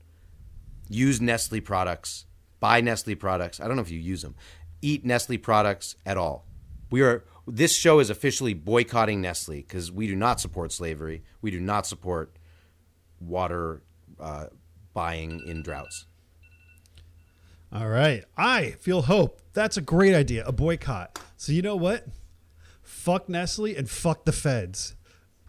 [0.88, 2.26] use Nestle products,
[2.60, 3.60] buy Nestle products.
[3.60, 4.34] I don't know if you use them.
[4.82, 6.46] Eat Nestle products at all.
[6.90, 11.22] We are this show is officially boycotting Nestle because we do not support slavery.
[11.40, 12.36] We do not support
[13.20, 13.82] water
[14.20, 14.46] uh,
[14.92, 16.07] buying in droughts.
[17.72, 18.24] All right.
[18.36, 19.40] I feel hope.
[19.52, 20.44] That's a great idea.
[20.46, 21.18] A boycott.
[21.36, 22.06] So you know what?
[22.82, 24.94] Fuck Nestle and fuck the feds.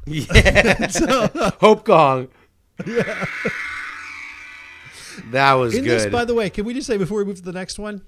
[0.05, 0.87] Yeah,
[1.59, 2.29] Hope Gong.
[2.85, 3.25] Yeah.
[5.31, 5.99] That was In good.
[5.99, 8.01] this, by the way, can we just say before we move to the next one?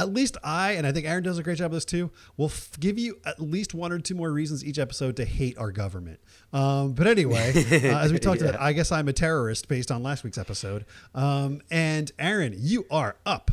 [0.00, 2.46] At least I, and I think Aaron does a great job of this too, will
[2.46, 5.70] f- give you at least one or two more reasons each episode to hate our
[5.70, 6.20] government.
[6.52, 10.02] Um, but anyway, uh, as we talked about, I guess I'm a terrorist based on
[10.02, 10.84] last week's episode.
[11.14, 13.50] Um, and Aaron, you are up.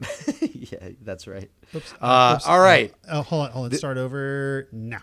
[0.42, 1.50] yeah, that's right.
[1.74, 2.46] Oops, Uh, oops.
[2.46, 2.92] all right.
[3.10, 3.78] Oh, hold on, hold on.
[3.78, 5.00] Start over now.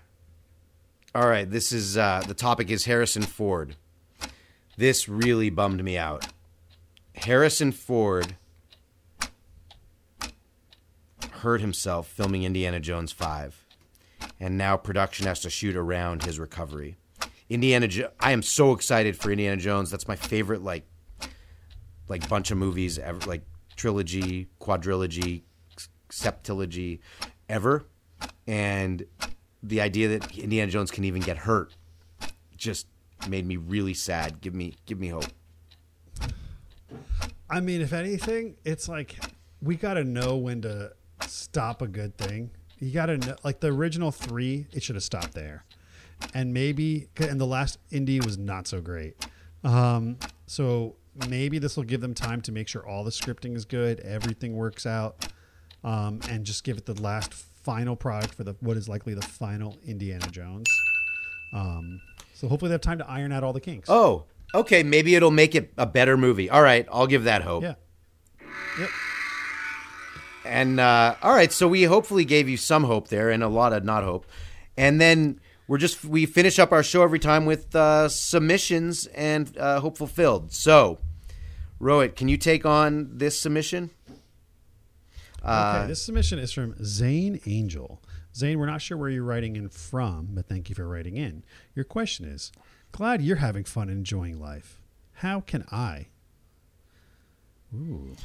[1.14, 3.76] All right, this is uh, the topic is Harrison Ford.
[4.78, 6.28] This really bummed me out.
[7.16, 8.36] Harrison Ford
[11.42, 13.66] hurt himself filming Indiana Jones 5,
[14.40, 16.96] and now production has to shoot around his recovery.
[17.50, 19.92] Indiana jo- I am so excited for Indiana Jones.
[19.92, 20.86] That's my favorite like
[22.08, 23.42] like bunch of movies ever like
[23.76, 25.42] trilogy, quadrilogy,
[26.10, 27.00] septilogy
[27.50, 27.86] ever.
[28.48, 29.06] And
[29.64, 31.74] the idea that Indiana Jones can even get hurt
[32.56, 32.88] just
[33.28, 34.42] made me really sad.
[34.42, 35.26] Give me give me hope.
[37.50, 39.18] I mean, if anything, it's like
[39.62, 40.94] we got to know when to
[41.28, 42.52] stop a good thing.
[42.80, 45.66] You got to know, like the original three, it should have stopped there,
[46.34, 49.16] and maybe, and the last Indy was not so great.
[49.64, 50.18] Um,
[50.48, 50.96] so
[51.30, 54.56] maybe this will give them time to make sure all the scripting is good, everything
[54.56, 55.28] works out,
[55.84, 59.22] um, and just give it the last final product for the what is likely the
[59.22, 60.68] final Indiana Jones.
[61.54, 62.02] Um,
[62.34, 63.90] so hopefully they have time to iron out all the kinks.
[63.90, 66.50] Oh, okay, maybe it'll make it a better movie.
[66.50, 67.62] All right, I'll give that hope.
[67.64, 67.76] yeah.
[68.80, 68.90] Yep.
[70.52, 73.72] And uh, all right, so we hopefully gave you some hope there and a lot
[73.72, 74.26] of not hope.
[74.76, 79.58] And then we're just we finish up our show every time with uh, submissions and
[79.58, 80.52] uh, hope fulfilled.
[80.52, 81.00] So,
[81.80, 83.92] Rohit, can you take on this submission?
[85.42, 88.02] Uh, Okay, this submission is from Zane Angel.
[88.36, 91.46] Zane, we're not sure where you're writing in from, but thank you for writing in.
[91.74, 92.52] Your question is
[92.92, 94.82] Glad you're having fun and enjoying life.
[95.14, 96.08] How can I?
[97.74, 98.16] Ooh,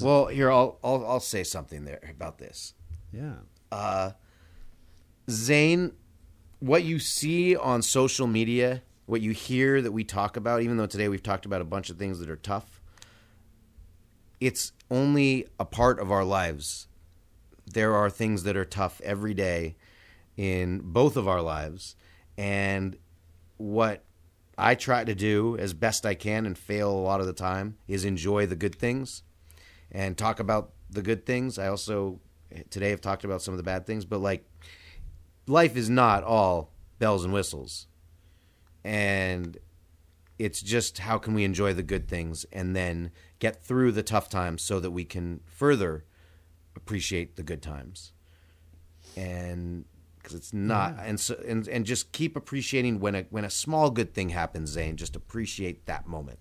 [0.00, 2.74] Well, here I'll, I'll I'll say something there about this.
[3.12, 3.34] yeah.
[3.70, 4.12] Uh,
[5.30, 5.92] Zane,
[6.60, 10.86] what you see on social media, what you hear that we talk about, even though
[10.86, 12.80] today we've talked about a bunch of things that are tough,
[14.40, 16.88] it's only a part of our lives.
[17.66, 19.76] There are things that are tough every day
[20.36, 21.94] in both of our lives.
[22.36, 22.96] And
[23.56, 24.02] what
[24.56, 27.76] I try to do as best I can and fail a lot of the time
[27.88, 29.22] is enjoy the good things
[29.90, 31.58] and talk about the good things.
[31.58, 32.20] I also
[32.70, 34.44] today have talked about some of the bad things, but like
[35.46, 37.86] life is not all bells and whistles.
[38.84, 39.58] And
[40.38, 44.28] it's just how can we enjoy the good things and then get through the tough
[44.28, 46.04] times so that we can further
[46.76, 48.12] appreciate the good times.
[49.16, 49.84] And
[50.22, 53.90] because it's not and so and, and just keep appreciating when a when a small
[53.90, 56.38] good thing happens, Zane, just appreciate that moment.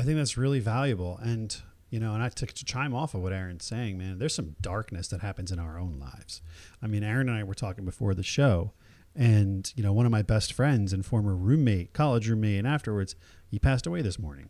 [0.00, 1.18] I think that's really valuable.
[1.22, 1.54] And,
[1.90, 4.56] you know, and I took to chime off of what Aaron's saying, man, there's some
[4.62, 6.40] darkness that happens in our own lives.
[6.82, 8.72] I mean, Aaron and I were talking before the show,
[9.14, 13.14] and, you know, one of my best friends and former roommate, college roommate, and afterwards,
[13.46, 14.48] he passed away this morning.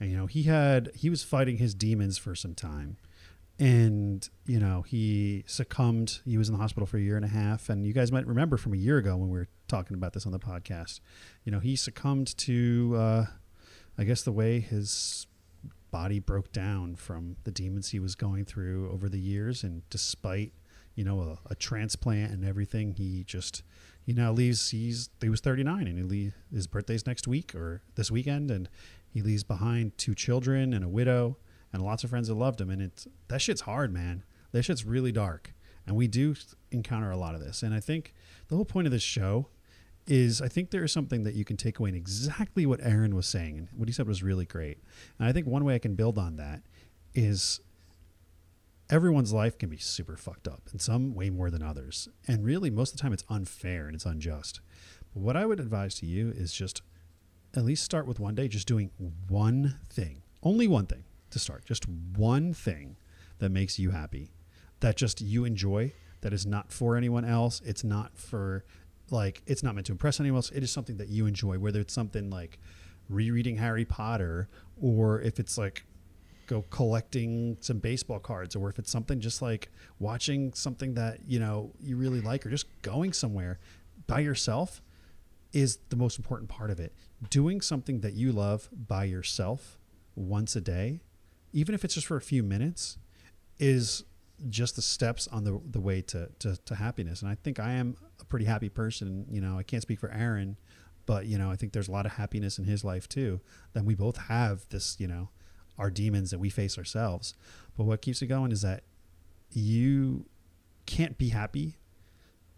[0.00, 2.96] And, you know, he had, he was fighting his demons for some time.
[3.58, 6.20] And, you know, he succumbed.
[6.24, 7.68] He was in the hospital for a year and a half.
[7.68, 10.26] And you guys might remember from a year ago when we were talking about this
[10.26, 11.00] on the podcast,
[11.44, 13.26] you know, he succumbed to, uh,
[13.98, 15.26] I guess the way his
[15.90, 20.52] body broke down from the demons he was going through over the years, and despite
[20.94, 23.62] you know a, a transplant and everything, he just
[24.04, 24.70] he now leaves.
[24.70, 28.68] He's he was 39, and he leave, his birthday's next week or this weekend, and
[29.08, 31.38] he leaves behind two children and a widow
[31.72, 32.70] and lots of friends that loved him.
[32.70, 34.24] And it's that shit's hard, man.
[34.52, 35.52] That shit's really dark,
[35.86, 36.34] and we do
[36.70, 37.62] encounter a lot of this.
[37.62, 38.14] And I think
[38.48, 39.48] the whole point of this show
[40.06, 43.14] is I think there is something that you can take away in exactly what Aaron
[43.14, 44.78] was saying, and what he said was really great.
[45.18, 46.62] And I think one way I can build on that
[47.14, 47.60] is
[48.90, 52.08] everyone's life can be super fucked up, and some way more than others.
[52.26, 54.60] And really, most of the time, it's unfair and it's unjust.
[55.12, 56.80] But what I would advise to you is just
[57.54, 58.90] at least start with one day, just doing
[59.28, 62.96] one thing, only one thing to start, just one thing
[63.38, 64.32] that makes you happy,
[64.80, 67.60] that just you enjoy, that is not for anyone else.
[67.64, 68.64] It's not for
[69.10, 70.50] like it's not meant to impress anyone else.
[70.50, 72.58] It is something that you enjoy, whether it's something like
[73.08, 74.48] rereading Harry Potter
[74.80, 75.84] or if it's like
[76.46, 81.38] go collecting some baseball cards or if it's something just like watching something that you
[81.38, 83.58] know you really like or just going somewhere
[84.06, 84.82] by yourself
[85.52, 86.94] is the most important part of it
[87.28, 89.78] doing something that you love by yourself
[90.14, 91.00] once a day
[91.52, 92.98] even if it's just for a few minutes
[93.58, 94.04] is
[94.48, 97.72] just the steps on the the way to, to to happiness and i think i
[97.72, 100.56] am a pretty happy person you know i can't speak for aaron
[101.06, 103.40] but you know i think there's a lot of happiness in his life too
[103.72, 105.28] then we both have this you know
[105.78, 107.34] our demons that we face ourselves.
[107.76, 108.82] But what keeps it going is that
[109.50, 110.26] you
[110.86, 111.78] can't be happy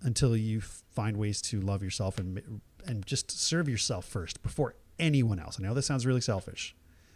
[0.03, 5.39] until you find ways to love yourself and and just serve yourself first before anyone
[5.39, 5.59] else.
[5.61, 6.75] I know this sounds really selfish.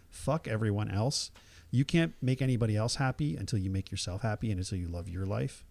[0.09, 1.31] Fuck everyone else.
[1.75, 5.09] You can't make anybody else happy until you make yourself happy and until you love
[5.09, 5.65] your life.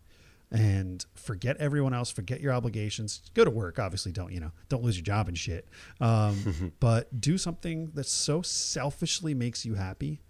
[0.50, 2.10] And forget everyone else.
[2.10, 3.22] Forget your obligations.
[3.32, 3.78] Go to work.
[3.78, 4.52] Obviously, don't you know?
[4.68, 5.66] Don't lose your job and shit.
[6.02, 10.20] Um, but do something that so selfishly makes you happy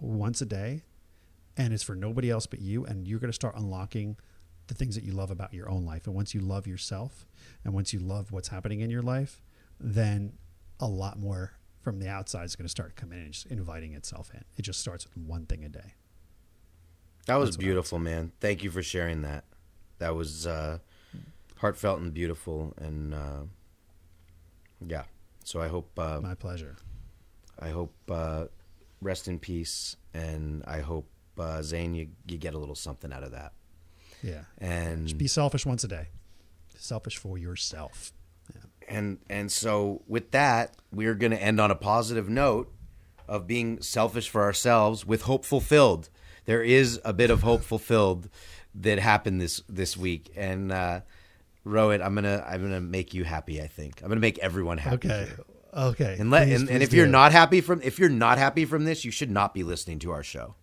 [0.00, 0.82] once a day
[1.56, 4.16] and it's for nobody else but you and you're going to start unlocking
[4.68, 7.26] the things that you love about your own life and once you love yourself
[7.64, 9.42] and once you love what's happening in your life
[9.78, 10.32] then
[10.78, 11.52] a lot more
[11.82, 14.44] from the outside is going to start coming in and just inviting itself in.
[14.56, 15.94] It just starts with one thing a day.
[17.26, 18.32] That was beautiful man.
[18.40, 19.44] Thank you for sharing that.
[19.98, 20.78] That was uh,
[21.58, 23.42] heartfelt and beautiful and uh,
[24.86, 25.04] yeah.
[25.44, 26.76] So i hope uh, my pleasure.
[27.58, 28.46] I hope uh,
[29.02, 31.08] rest in peace, and I hope
[31.38, 33.52] uh, Zane you you get a little something out of that.
[34.22, 36.08] Yeah, and Just be selfish once a day.
[36.76, 38.12] Selfish for yourself.
[38.90, 42.70] And and so with that, we're going to end on a positive note
[43.28, 46.10] of being selfish for ourselves with hope fulfilled.
[46.44, 48.28] There is a bit of hope fulfilled
[48.74, 51.00] that happened this this week, and uh,
[51.64, 53.62] Rohit, I'm gonna I'm gonna make you happy.
[53.62, 55.08] I think I'm gonna make everyone happy.
[55.08, 55.26] Okay.
[55.26, 55.44] Here.
[55.72, 56.16] Okay.
[56.18, 58.64] And let please, and, please and if you're not happy from if you're not happy
[58.64, 60.56] from this, you should not be listening to our show.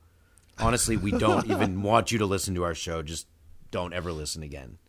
[0.60, 3.02] Honestly, we don't even want you to listen to our show.
[3.02, 3.28] Just
[3.72, 4.80] don't ever listen again.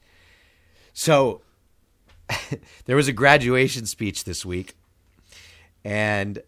[0.92, 1.42] So
[2.84, 4.74] there was a graduation speech this week
[5.84, 6.42] and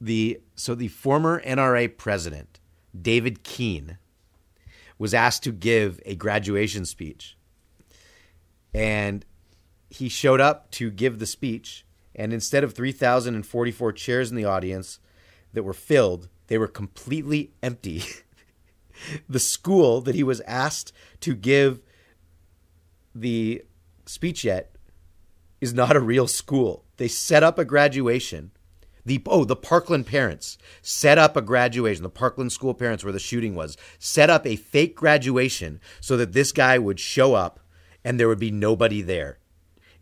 [0.00, 2.58] the so the former NRA president,
[3.00, 3.98] David Keene,
[4.98, 7.36] was asked to give a graduation speech.
[8.74, 9.24] And
[9.90, 15.00] he showed up to give the speech and instead of 3,044 chairs in the audience
[15.52, 18.02] that were filled, they were completely empty.
[19.28, 21.80] the school that he was asked to give
[23.14, 23.62] the
[24.12, 24.70] speech at
[25.60, 26.84] is not a real school.
[26.96, 28.50] They set up a graduation.
[29.04, 32.02] The oh, the Parkland parents set up a graduation.
[32.02, 36.32] The Parkland school parents where the shooting was set up a fake graduation so that
[36.32, 37.60] this guy would show up
[38.04, 39.38] and there would be nobody there.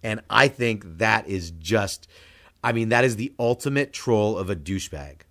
[0.02, 2.08] And I think that is just,
[2.64, 5.22] I mean, that is the ultimate troll of a douchebag.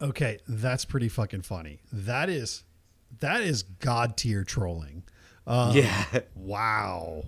[0.00, 1.80] Okay, that's pretty fucking funny.
[1.92, 2.64] That is,
[3.20, 5.04] that is god tier trolling.
[5.46, 6.04] Um, yeah.
[6.34, 7.24] Wow.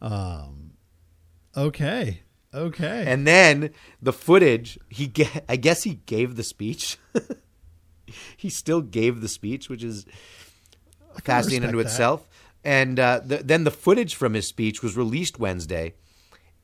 [0.00, 0.72] Um.
[1.56, 2.20] Okay.
[2.52, 3.04] Okay.
[3.06, 3.70] And then
[4.02, 6.98] the footage, he get, I guess he gave the speech.
[8.36, 10.04] he still gave the speech, which is
[11.22, 12.28] fascinating unto itself.
[12.64, 15.94] And uh, the, then the footage from his speech was released Wednesday,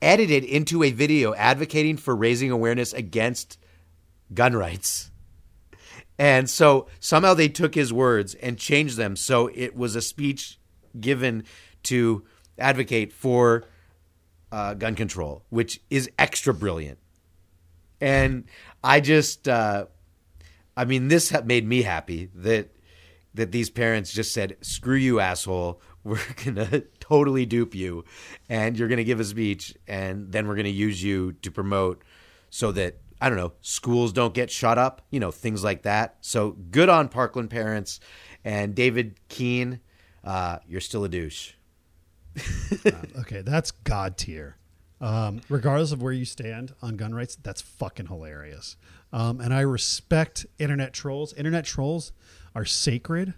[0.02, 3.58] edited into a video advocating for raising awareness against
[4.34, 5.10] gun rights.
[6.18, 10.58] And so somehow they took his words and changed them so it was a speech
[11.00, 11.44] given
[11.84, 12.24] to
[12.58, 13.64] advocate for
[14.52, 16.98] uh, gun control, which is extra brilliant.
[18.00, 18.44] And
[18.84, 19.86] I just, uh,
[20.76, 22.70] I mean, this made me happy that
[23.34, 25.80] that these parents just said, "Screw you, asshole!
[26.04, 28.04] We're gonna totally dupe you,
[28.48, 32.04] and you're gonna give a speech, and then we're gonna use you to promote,
[32.48, 36.16] so that I don't know, schools don't get shut up, you know, things like that.
[36.20, 37.98] So good on Parkland parents,
[38.44, 39.80] and David Keene,
[40.26, 41.52] uh, you're still a douche.
[42.84, 44.56] uh, okay, that's god tier.
[45.00, 48.76] Um, regardless of where you stand on gun rights, that's fucking hilarious.
[49.12, 51.32] Um, and I respect internet trolls.
[51.34, 52.12] Internet trolls
[52.54, 53.34] are sacred,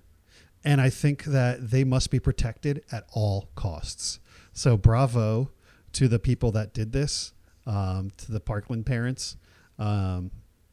[0.65, 4.21] and I think that they must be protected at all costs.
[4.53, 5.51] So bravo
[5.93, 7.33] to the people that did this,
[7.67, 9.37] um, to the Parkland parents.
[9.79, 10.31] Um,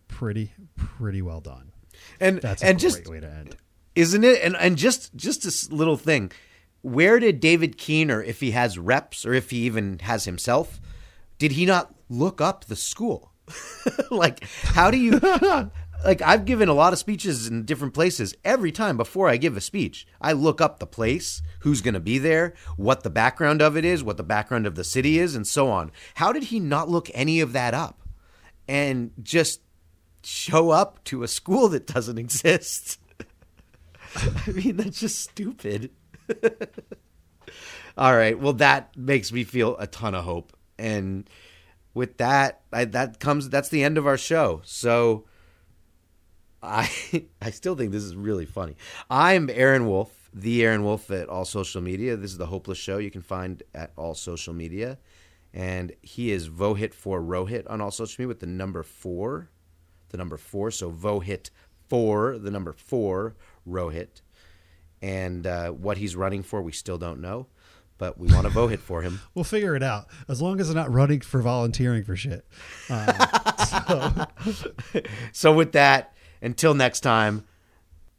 [0.08, 1.72] pretty pretty well done.
[2.20, 3.58] And That's a and great just way to end.
[3.96, 4.42] Isn't it?
[4.42, 6.32] And and just just this little thing.
[6.82, 10.80] Where did David Keener, if he has reps or if he even has himself,
[11.40, 13.32] did he not look up the school?
[14.12, 15.20] like, how do you?
[16.06, 18.36] like, I've given a lot of speeches in different places.
[18.44, 22.00] Every time before I give a speech, I look up the place, who's going to
[22.00, 25.36] be there, what the background of it is, what the background of the city is,
[25.36, 25.92] and so on.
[26.16, 28.02] How did he not look any of that up
[28.68, 29.62] and just
[30.24, 33.00] show up to a school that doesn't exist?
[34.48, 35.92] I mean, that's just stupid.
[37.98, 38.38] All right.
[38.38, 40.56] Well, that makes me feel a ton of hope.
[40.78, 41.30] And
[41.94, 43.50] with that, I, that comes.
[43.50, 44.62] That's the end of our show.
[44.66, 45.26] So,
[46.62, 46.90] I
[47.42, 48.76] I still think this is really funny.
[49.10, 52.18] I'm Aaron Wolf, the Aaron Wolf at all social media.
[52.18, 52.98] This is the Hopeless Show.
[52.98, 54.98] You can find at all social media,
[55.54, 59.50] and he is Vohit for Rohit on all social media with the number four,
[60.10, 60.72] the number four.
[60.72, 61.50] So Vohit
[61.88, 63.36] four, the number four
[63.68, 64.22] Rohit
[65.02, 67.46] and uh, what he's running for, we still don't know,
[67.98, 69.20] but we want to vote it for him.
[69.36, 72.46] We'll figure it out as long as they're not running for volunteering for shit.
[72.90, 73.08] Um,
[73.68, 74.26] so,
[75.34, 77.46] So with that, until next time,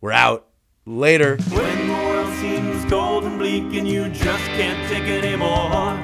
[0.00, 0.46] we're out.
[0.88, 1.36] Later.
[1.50, 5.96] When the world seems cold and bleak and you just can't take it anymore,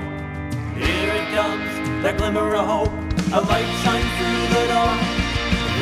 [0.74, 2.88] here it comes, that glimmer of hope.
[3.32, 4.92] A light shines through the door.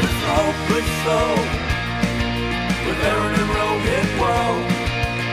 [0.02, 1.69] It's hopeless show
[2.84, 3.40] but they're an.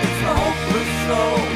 [0.03, 1.47] It's hopeless they're.